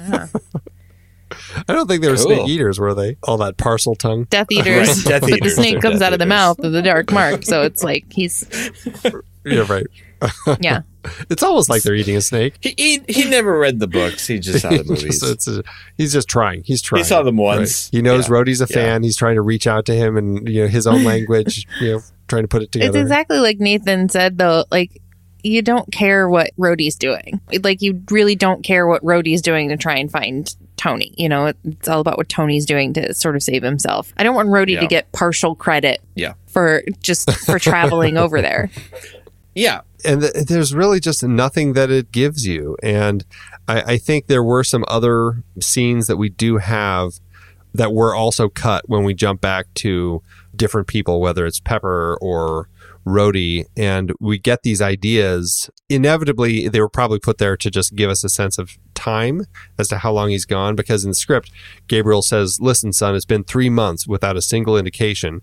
I 1.67 1.73
don't 1.73 1.87
think 1.87 2.01
they 2.01 2.09
were 2.09 2.15
Cool. 2.17 2.25
snake 2.25 2.49
eaters, 2.49 2.79
were 2.79 2.93
they? 2.93 3.17
All 3.23 3.37
that 3.37 3.57
Parseltongue. 3.57 4.29
Death 4.29 4.47
Eaters, 4.51 5.05
Right, 5.05 5.05
Death 5.05 5.21
but 5.21 5.41
the 5.41 5.49
snake 5.49 5.73
they're 5.73 5.81
comes 5.81 6.01
out 6.01 6.13
of 6.13 6.19
the 6.19 6.25
Eaters. 6.25 6.29
mouth 6.29 6.59
of 6.59 6.71
the 6.71 6.81
dark 6.81 7.11
mark. 7.11 7.43
So 7.43 7.63
it's 7.63 7.83
like 7.83 8.05
he's 8.11 8.45
Yeah, 9.45 9.65
right. 9.67 9.87
yeah. 10.61 10.81
It's 11.29 11.41
almost 11.43 11.69
like 11.69 11.81
they're 11.83 11.95
eating 11.95 12.15
a 12.15 12.21
snake. 12.21 12.57
he, 12.61 12.73
he 12.77 13.01
he 13.23 13.29
never 13.29 13.57
read 13.57 13.79
the 13.79 13.87
books. 13.87 14.27
He 14.27 14.39
just 14.39 14.61
saw 14.61 14.69
the 14.77 14.83
movies. 14.83 15.19
Just- 15.19 15.23
it's 15.31 15.47
a- 15.47 15.63
he's 15.97 16.13
just 16.13 16.27
trying. 16.27 16.63
He's 16.63 16.81
trying. 16.81 16.99
He 16.99 17.03
saw 17.03 17.23
them 17.23 17.37
once. 17.37 17.89
He 17.89 18.01
knows 18.01 18.27
Yeah. 18.29 18.35
Rhodey's 18.35 18.61
a 18.61 18.67
Yeah. 18.69 18.75
fan. 18.75 19.03
He's 19.03 19.17
trying 19.17 19.35
to 19.35 19.41
reach 19.41 19.65
out 19.67 19.85
to 19.87 19.93
him 19.95 20.17
and 20.17 20.47
you 20.47 20.61
know 20.61 20.67
his 20.67 20.85
own 20.87 21.03
language. 21.05 21.65
you 21.79 21.93
know, 21.93 22.01
trying 22.27 22.43
to 22.43 22.47
put 22.47 22.61
it 22.61 22.71
together. 22.71 22.89
It's 22.97 23.01
exactly 23.01 23.39
like 23.39 23.59
Nathan 23.59 24.09
said 24.09 24.37
though. 24.37 24.65
Like 24.71 25.01
you 25.43 25.63
don't 25.63 25.91
care 25.91 26.29
what 26.29 26.51
Rhodey's 26.55 26.95
doing. 26.95 27.41
Like 27.63 27.81
you 27.81 28.03
really 28.11 28.35
don't 28.35 28.63
care 28.63 28.85
what 28.85 29.01
Rhodey's 29.03 29.41
doing 29.41 29.69
to 29.69 29.77
try 29.77 29.95
and 29.95 30.11
find 30.11 30.55
Tony. 30.77 31.15
You 31.17 31.29
know, 31.29 31.47
it's 31.63 31.87
all 31.87 31.99
about 31.99 32.17
what 32.17 32.29
Tony's 32.29 32.67
doing 32.67 32.93
to 32.93 33.11
sort 33.15 33.35
of 33.35 33.41
save 33.41 33.63
himself. 33.63 34.13
I 34.17 34.23
don't 34.23 34.35
want 34.35 34.49
Rhodey 34.49 34.79
to 34.79 34.85
get 34.85 35.11
partial 35.13 35.55
credit 35.55 35.99
Yeah. 36.13 36.33
for 36.47 36.83
just 37.01 37.31
for 37.39 37.57
traveling 37.57 38.17
over 38.17 38.39
there. 38.39 38.69
Yeah, 39.53 39.81
and 40.05 40.21
th- 40.21 40.45
there's 40.47 40.73
really 40.73 40.99
just 40.99 41.23
nothing 41.23 41.73
that 41.73 41.91
it 41.91 42.11
gives 42.11 42.45
you. 42.45 42.77
And 42.81 43.25
I, 43.67 43.81
I 43.81 43.97
think 43.97 44.27
there 44.27 44.43
were 44.43 44.63
some 44.63 44.85
other 44.87 45.43
scenes 45.61 46.07
that 46.07 46.17
we 46.17 46.29
do 46.29 46.57
have 46.57 47.13
that 47.73 47.93
were 47.93 48.15
also 48.15 48.49
cut 48.49 48.87
when 48.87 49.03
we 49.03 49.13
jump 49.13 49.41
back 49.41 49.73
to 49.75 50.21
different 50.55 50.87
people, 50.87 51.21
whether 51.21 51.45
it's 51.45 51.59
Pepper 51.59 52.17
or 52.21 52.69
Rhodey, 53.05 53.65
and 53.75 54.13
we 54.19 54.37
get 54.37 54.63
these 54.63 54.81
ideas. 54.81 55.69
Inevitably, 55.89 56.67
they 56.67 56.79
were 56.79 56.89
probably 56.89 57.19
put 57.19 57.39
there 57.39 57.57
to 57.57 57.71
just 57.71 57.95
give 57.95 58.09
us 58.09 58.23
a 58.23 58.29
sense 58.29 58.57
of 58.57 58.77
time 58.93 59.47
as 59.79 59.87
to 59.87 59.97
how 59.97 60.11
long 60.11 60.29
he's 60.29 60.45
gone. 60.45 60.75
Because 60.75 61.03
in 61.03 61.11
the 61.11 61.15
script, 61.15 61.51
Gabriel 61.87 62.21
says, 62.21 62.59
"Listen, 62.61 62.93
son, 62.93 63.15
it's 63.15 63.25
been 63.25 63.43
three 63.43 63.69
months 63.69 64.07
without 64.07 64.37
a 64.37 64.41
single 64.41 64.77
indication." 64.77 65.41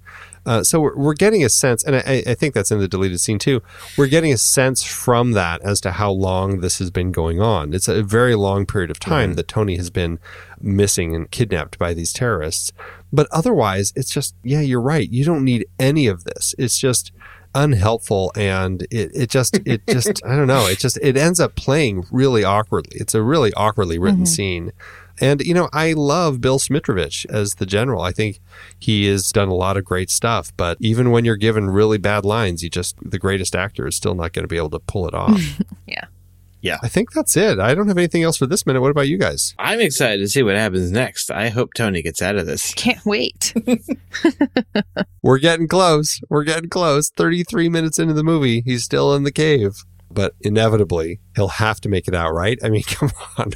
Uh, 0.49 0.65
so 0.65 0.81
we're, 0.81 0.97
we're 0.97 1.15
getting 1.15 1.45
a 1.45 1.49
sense, 1.51 1.85
and 1.85 1.95
I, 1.95 2.23
I 2.27 2.35
think 2.35 2.55
that's 2.55 2.71
in 2.71 2.79
the 2.79 2.89
deleted 2.89 3.21
scene 3.21 3.39
too. 3.39 3.63
We're 3.99 4.07
getting 4.07 4.33
a 4.33 4.39
sense 4.39 4.83
from 4.83 5.33
that 5.33 5.61
as 5.61 5.79
to 5.83 5.93
how 5.93 6.11
long 6.11 6.61
this 6.61 6.79
has 6.79 6.91
been 6.91 7.13
going 7.13 7.39
on. 7.39 7.75
It's 7.75 7.87
a 7.87 8.03
very 8.03 8.35
long 8.35 8.65
period 8.65 8.91
of 8.91 8.99
time 8.99 9.35
that 9.35 9.47
Tony 9.47 9.77
has 9.77 9.91
been 9.91 10.19
missing 10.59 11.15
and 11.15 11.31
kidnapped 11.31 11.79
by 11.79 11.93
these 11.93 12.15
terrorists. 12.15 12.73
But 13.13 13.29
otherwise, 13.31 13.93
it's 13.95 14.11
just, 14.11 14.35
yeah, 14.43 14.63
you're 14.63 14.81
right. 14.81 15.11
You 15.11 15.23
don't 15.23 15.45
need 15.45 15.67
any 15.79 16.07
of 16.07 16.25
this. 16.25 16.55
It's 16.57 16.79
just 16.79 17.13
unhelpful 17.55 18.33
and 18.35 18.83
it, 18.91 19.11
it 19.15 19.31
just 19.31 19.59
it 19.67 19.81
just 19.89 20.23
I 20.25 20.37
don't 20.37 20.47
know 20.47 20.67
it 20.67 20.79
just 20.79 20.99
it 21.01 21.17
ends 21.17 21.41
up 21.41 21.57
playing 21.57 22.05
really 22.11 22.45
awkwardly 22.45 22.99
it's 23.01 23.15
a 23.15 23.23
really 23.23 23.55
awkwardly 23.55 23.99
written 23.99 24.27
scene 24.27 24.71
and 25.21 25.41
you 25.41 25.55
know 25.55 25.69
I 25.73 25.93
love 25.93 26.41
Bill 26.41 26.59
Smitrovich 26.59 27.27
as 27.31 27.55
the 27.57 27.67
general 27.67 28.03
I 28.03 28.13
think 28.13 28.41
he 28.79 29.07
has 29.07 29.31
done 29.33 29.49
a 29.49 29.55
lot 29.55 29.77
of 29.77 29.85
great 29.85 30.11
stuff 30.11 30.53
but 30.57 30.77
even 30.81 31.11
when 31.11 31.25
you're 31.25 31.37
given 31.37 31.71
really 31.71 31.99
bad 31.99 32.25
lines 32.25 32.63
you 32.63 32.71
just 32.71 32.97
the 33.03 33.19
greatest 33.19 33.55
actor 33.57 33.87
is 33.87 33.97
still 33.97 34.15
not 34.15 34.33
going 34.33 34.45
to 34.45 34.49
be 34.49 34.57
able 34.57 34.71
to 34.71 34.81
pull 34.81 35.07
it 35.09 35.15
off 35.15 35.41
Yeah. 35.87 36.05
yeah. 36.61 36.79
I 36.83 36.89
think 36.89 37.13
that's 37.13 37.37
it 37.37 37.59
I 37.59 37.75
don't 37.75 37.89
have 37.89 37.99
anything 37.99 38.23
else 38.23 38.37
for 38.37 38.47
this 38.47 38.67
minute 38.67 38.81
what 38.81 38.91
about 38.91 39.09
you 39.09 39.19
guys 39.19 39.55
I'm 39.59 39.81
excited 39.81 40.19
to 40.19 40.29
see 40.29 40.43
what 40.43 40.57
happens 40.57 40.91
next. 40.91 41.31
I 41.31 41.49
hope 41.49 41.75
Tony 41.75 42.03
gets 42.03 42.21
out 42.23 42.37
of 42.37 42.47
this. 42.47 42.75
Can't 42.77 43.05
wait. 43.05 43.55
we're 45.23 45.39
getting 45.39 45.69
close 45.69 46.21
we're 46.29 46.45
getting 46.45 46.71
close 46.71 47.11
33 47.11 47.69
minutes 47.69 47.99
into 47.99 48.15
the 48.15 48.25
movie 48.25 48.61
he's 48.63 48.85
still 48.85 49.15
in 49.15 49.23
the 49.25 49.33
cave 49.33 49.85
but 50.11 50.35
inevitably 50.41 51.21
he'll 51.37 51.49
have 51.49 51.81
to 51.81 51.89
make 51.89 52.09
it 52.09 52.15
out 52.15 52.33
right 52.33 52.59
I 52.63 52.69
mean 52.71 52.83
come 52.83 53.11
on 53.37 53.53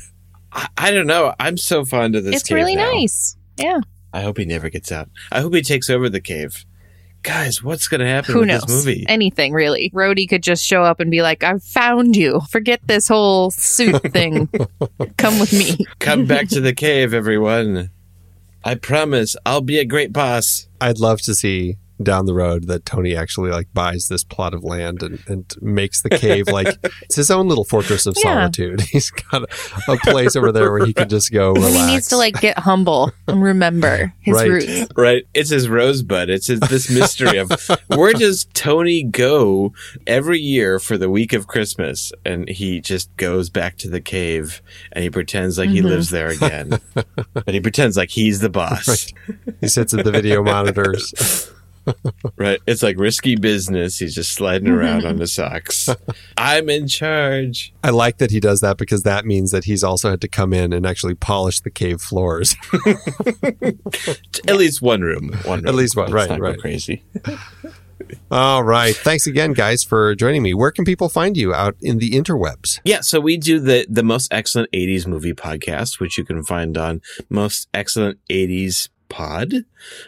I, 0.53 0.69
I 0.77 0.91
don't 0.91 1.07
know. 1.07 1.35
I'm 1.41 1.57
so 1.57 1.85
fond 1.85 2.15
of 2.17 2.25
this. 2.25 2.37
it's 2.37 2.49
cave 2.49 2.57
really 2.57 2.77
now. 2.77 2.91
nice. 2.93 3.37
Yeah. 3.57 3.81
I 4.13 4.21
hope 4.23 4.39
he 4.39 4.45
never 4.45 4.69
gets 4.69 4.93
out. 4.93 5.09
I 5.31 5.41
hope 5.41 5.55
he 5.55 5.63
takes 5.63 5.89
over 5.89 6.09
the 6.09 6.21
cave. 6.21 6.65
Guys, 7.23 7.63
what's 7.63 7.87
going 7.87 8.01
to 8.01 8.07
happen 8.07 8.35
Who 8.35 8.41
with 8.41 8.49
knows? 8.49 8.63
this 8.63 8.85
movie? 8.85 9.07
Anything 9.09 9.53
really. 9.53 9.91
Rhodey 9.95 10.29
could 10.29 10.43
just 10.43 10.65
show 10.65 10.83
up 10.83 10.99
and 10.99 11.09
be 11.11 11.23
like, 11.23 11.45
"I've 11.45 11.63
found 11.63 12.17
you. 12.17 12.41
Forget 12.51 12.81
this 12.87 13.07
whole 13.07 13.51
suit 13.53 14.03
thing. 14.13 14.49
Come 15.19 15.39
with 15.39 15.53
me." 15.53 15.87
Come 16.01 16.27
back 16.27 16.49
to 16.49 16.61
the 16.61 16.75
cave, 16.75 17.15
everyone. 17.15 17.91
I 18.65 18.75
promise 18.75 19.37
I'll 19.47 19.61
be 19.61 19.79
a 19.79 19.85
great 19.85 20.13
boss. 20.13 20.67
I'd 20.81 20.99
love 20.99 21.21
to 21.23 21.35
see 21.35 21.77
down 22.03 22.27
the 22.27 22.35
road 22.35 22.67
that 22.69 22.85
Tony 22.85 23.15
actually 23.17 23.51
like 23.51 23.69
buys 23.75 24.09
this 24.09 24.25
plot 24.25 24.55
of 24.55 24.63
land 24.65 25.03
and, 25.03 25.23
and 25.27 25.55
makes 25.61 26.03
the 26.03 26.11
cave 26.11 26.49
like 26.49 26.77
it's 27.03 27.17
his 27.17 27.31
own 27.31 27.49
little 27.49 27.65
fortress 27.65 28.07
of 28.07 28.15
Yeah. 28.17 28.35
solitude. 28.35 28.81
He's 28.93 29.11
got 29.11 29.43
a, 29.43 29.93
a 29.93 29.97
place 29.99 30.37
over 30.37 30.53
there 30.53 30.71
where 30.73 30.85
he 30.87 30.93
can 30.93 31.09
just 31.09 31.33
go 31.33 31.53
relax. 31.53 31.77
He 31.87 31.87
needs 31.87 32.09
to 32.09 32.17
like 32.17 32.41
get 32.41 32.59
humble 32.59 33.13
and 33.29 33.43
remember 33.43 34.15
his 34.21 34.35
Right. 34.37 34.49
roots. 34.49 34.87
Right. 34.97 35.27
It's 35.35 35.51
his 35.51 35.69
rosebud. 35.69 36.31
It's 36.31 36.47
his, 36.47 36.61
this 36.61 36.91
mystery 36.91 37.39
of 37.39 37.51
where 37.89 38.13
does 38.13 38.47
Tony 38.55 39.03
go 39.03 39.73
every 40.07 40.41
year 40.41 40.79
for 40.79 40.97
the 40.99 41.11
week 41.11 41.33
of 41.33 41.47
Christmas? 41.47 42.13
And 42.25 42.49
he 42.49 42.81
just 42.81 43.15
goes 43.17 43.51
back 43.51 43.77
to 43.79 43.89
the 43.91 44.01
cave 44.01 44.63
and 44.93 45.03
he 45.03 45.11
pretends 45.11 45.59
like 45.59 45.69
he 45.71 45.79
Mm-hmm. 45.79 45.89
lives 45.89 46.11
there 46.11 46.29
again. 46.29 46.79
but 47.35 47.49
he 47.55 47.61
pretends 47.61 47.97
like 47.97 48.11
he's 48.11 48.41
the 48.41 48.49
boss. 48.51 49.13
he 49.61 49.69
sits 49.69 49.93
at 49.95 50.05
the 50.05 50.11
video 50.13 50.43
monitors. 50.43 51.13
Right. 52.37 52.61
It's 52.67 52.83
like 52.83 52.99
risky 52.99 53.37
business. 53.37 53.99
He's 53.99 54.15
just 54.15 54.33
sliding 54.33 54.69
mm-hmm. 54.69 54.79
around 54.79 55.05
on 55.05 55.17
the 55.17 55.27
socks. 55.27 55.89
I'm 56.37 56.69
in 56.69 56.89
charge. 56.89 57.73
I 57.83 57.91
like 57.91 58.19
that 58.19 58.31
he 58.31 58.41
does 58.41 58.61
that 58.61 58.79
because 58.79 59.03
that 59.03 59.27
means 59.27 59.51
that 59.51 59.65
he's 59.65 59.85
also 59.85 60.11
had 60.11 60.21
to 60.23 60.29
come 60.29 60.53
in 60.53 60.73
and 60.73 60.87
actually 60.87 61.15
polish 61.15 61.61
the 61.61 61.71
cave 61.71 62.01
floors. 62.01 62.57
At 64.49 64.57
least 64.57 64.83
one 64.83 65.03
room. 65.03 65.33
One 65.45 65.61
room. 65.61 65.69
At 65.69 65.75
least 65.75 65.97
one, 65.97 66.11
Let's 66.11 66.31
right, 66.31 66.41
right. 66.41 66.59
Crazy. 66.59 67.03
All 68.31 68.65
right. 68.65 68.95
Thanks 68.95 69.27
again, 69.27 69.53
guys, 69.53 69.85
for 69.85 70.15
joining 70.15 70.43
me. 70.43 70.55
Where 70.55 70.71
can 70.71 70.85
people 70.85 71.09
find 71.09 71.37
you 71.37 71.55
out 71.55 71.77
in 71.81 71.99
the 71.99 72.11
interwebs? 72.13 72.81
Yeah, 72.85 73.01
so 73.01 73.21
we 73.21 73.37
do 73.37 73.61
the 73.61 73.87
the 73.89 74.03
most 74.03 74.33
excellent 74.33 74.71
80s 74.73 75.07
movie 75.07 75.35
podcast, 75.35 76.01
which 76.01 76.19
you 76.19 76.25
can 76.25 76.43
find 76.43 76.77
on 76.77 77.01
most 77.29 77.69
excellent 77.73 78.19
80s 78.29 78.89
pod 79.13 79.53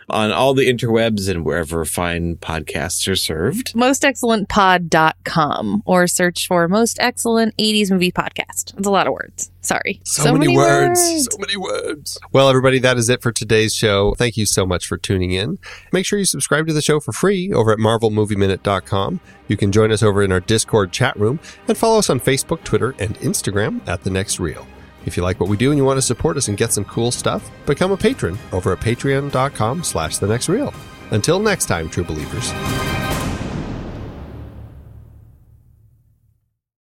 on 0.09 0.33
all 0.33 0.55
the 0.55 0.69
interwebs 0.69 1.29
and 1.29 1.45
wherever 1.45 1.85
fine 1.85 2.37
podcasts 2.37 3.07
are 3.07 3.15
served. 3.15 3.75
Mostexcellentpod.com 3.75 5.83
or 5.85 6.07
search 6.07 6.49
for 6.49 6.67
Most 6.67 6.99
Excellent 7.01 7.55
80s 7.59 7.91
Movie 7.91 8.11
Podcast. 8.11 8.77
It's 8.79 8.87
a 8.87 8.91
lot 8.91 9.07
of 9.07 9.13
words. 9.13 9.51
Sorry. 9.61 10.01
So, 10.05 10.33
many, 10.33 10.57
words. 10.57 11.29
So 11.31 11.39
many 11.39 11.57
words. 11.57 12.19
Well, 12.33 12.49
everybody, 12.49 12.79
that 12.81 12.97
is 12.97 13.09
it 13.09 13.23
for 13.23 13.31
today's 13.31 13.75
show. 13.75 14.15
Thank 14.15 14.37
you 14.37 14.47
so 14.47 14.67
much 14.67 14.87
for 14.87 14.97
tuning 14.97 15.33
in. 15.33 15.59
Make 15.93 16.07
sure 16.07 16.19
you 16.19 16.25
subscribe 16.25 16.67
to 16.67 16.73
the 16.73 16.83
show 16.83 17.01
for 17.01 17.13
free 17.13 17.53
over 17.53 17.73
at 17.73 17.79
marvelmovieminute.com. 17.79 19.21
You 19.49 19.57
can 19.57 19.73
join 19.73 19.93
us 19.93 20.03
over 20.03 20.23
in 20.23 20.33
our 20.33 20.41
Discord 20.41 20.93
chat 20.93 21.19
room 21.19 21.41
and 21.69 21.77
follow 21.77 21.99
us 21.99 22.11
on 22.11 22.21
Facebook, 22.21 22.65
Twitter, 22.65 22.95
and 22.99 23.19
Instagram 23.21 23.87
at 23.87 24.03
The 24.03 24.11
Next 24.11 24.41
Reel. 24.41 24.67
If 25.07 25.17
you 25.17 25.23
like 25.23 25.41
what 25.41 25.49
we 25.49 25.57
do 25.57 25.71
and 25.71 25.79
you 25.79 25.85
want 25.85 25.99
to 25.99 26.03
support 26.03 26.37
us 26.37 26.49
and 26.49 26.57
get 26.57 26.73
some 26.73 26.85
cool 26.85 27.11
stuff, 27.11 27.51
become 27.67 27.93
a 27.93 27.97
patron 27.97 28.39
over 28.53 28.73
at 28.73 28.81
patreon.com 28.81 29.85
slash 29.85 30.19
The 30.19 30.27
Next 30.27 30.49
Reel. 30.49 30.73
Until 31.11 31.39
next 31.41 31.67
time, 31.67 31.89
true 31.89 32.05
believers. 32.05 32.51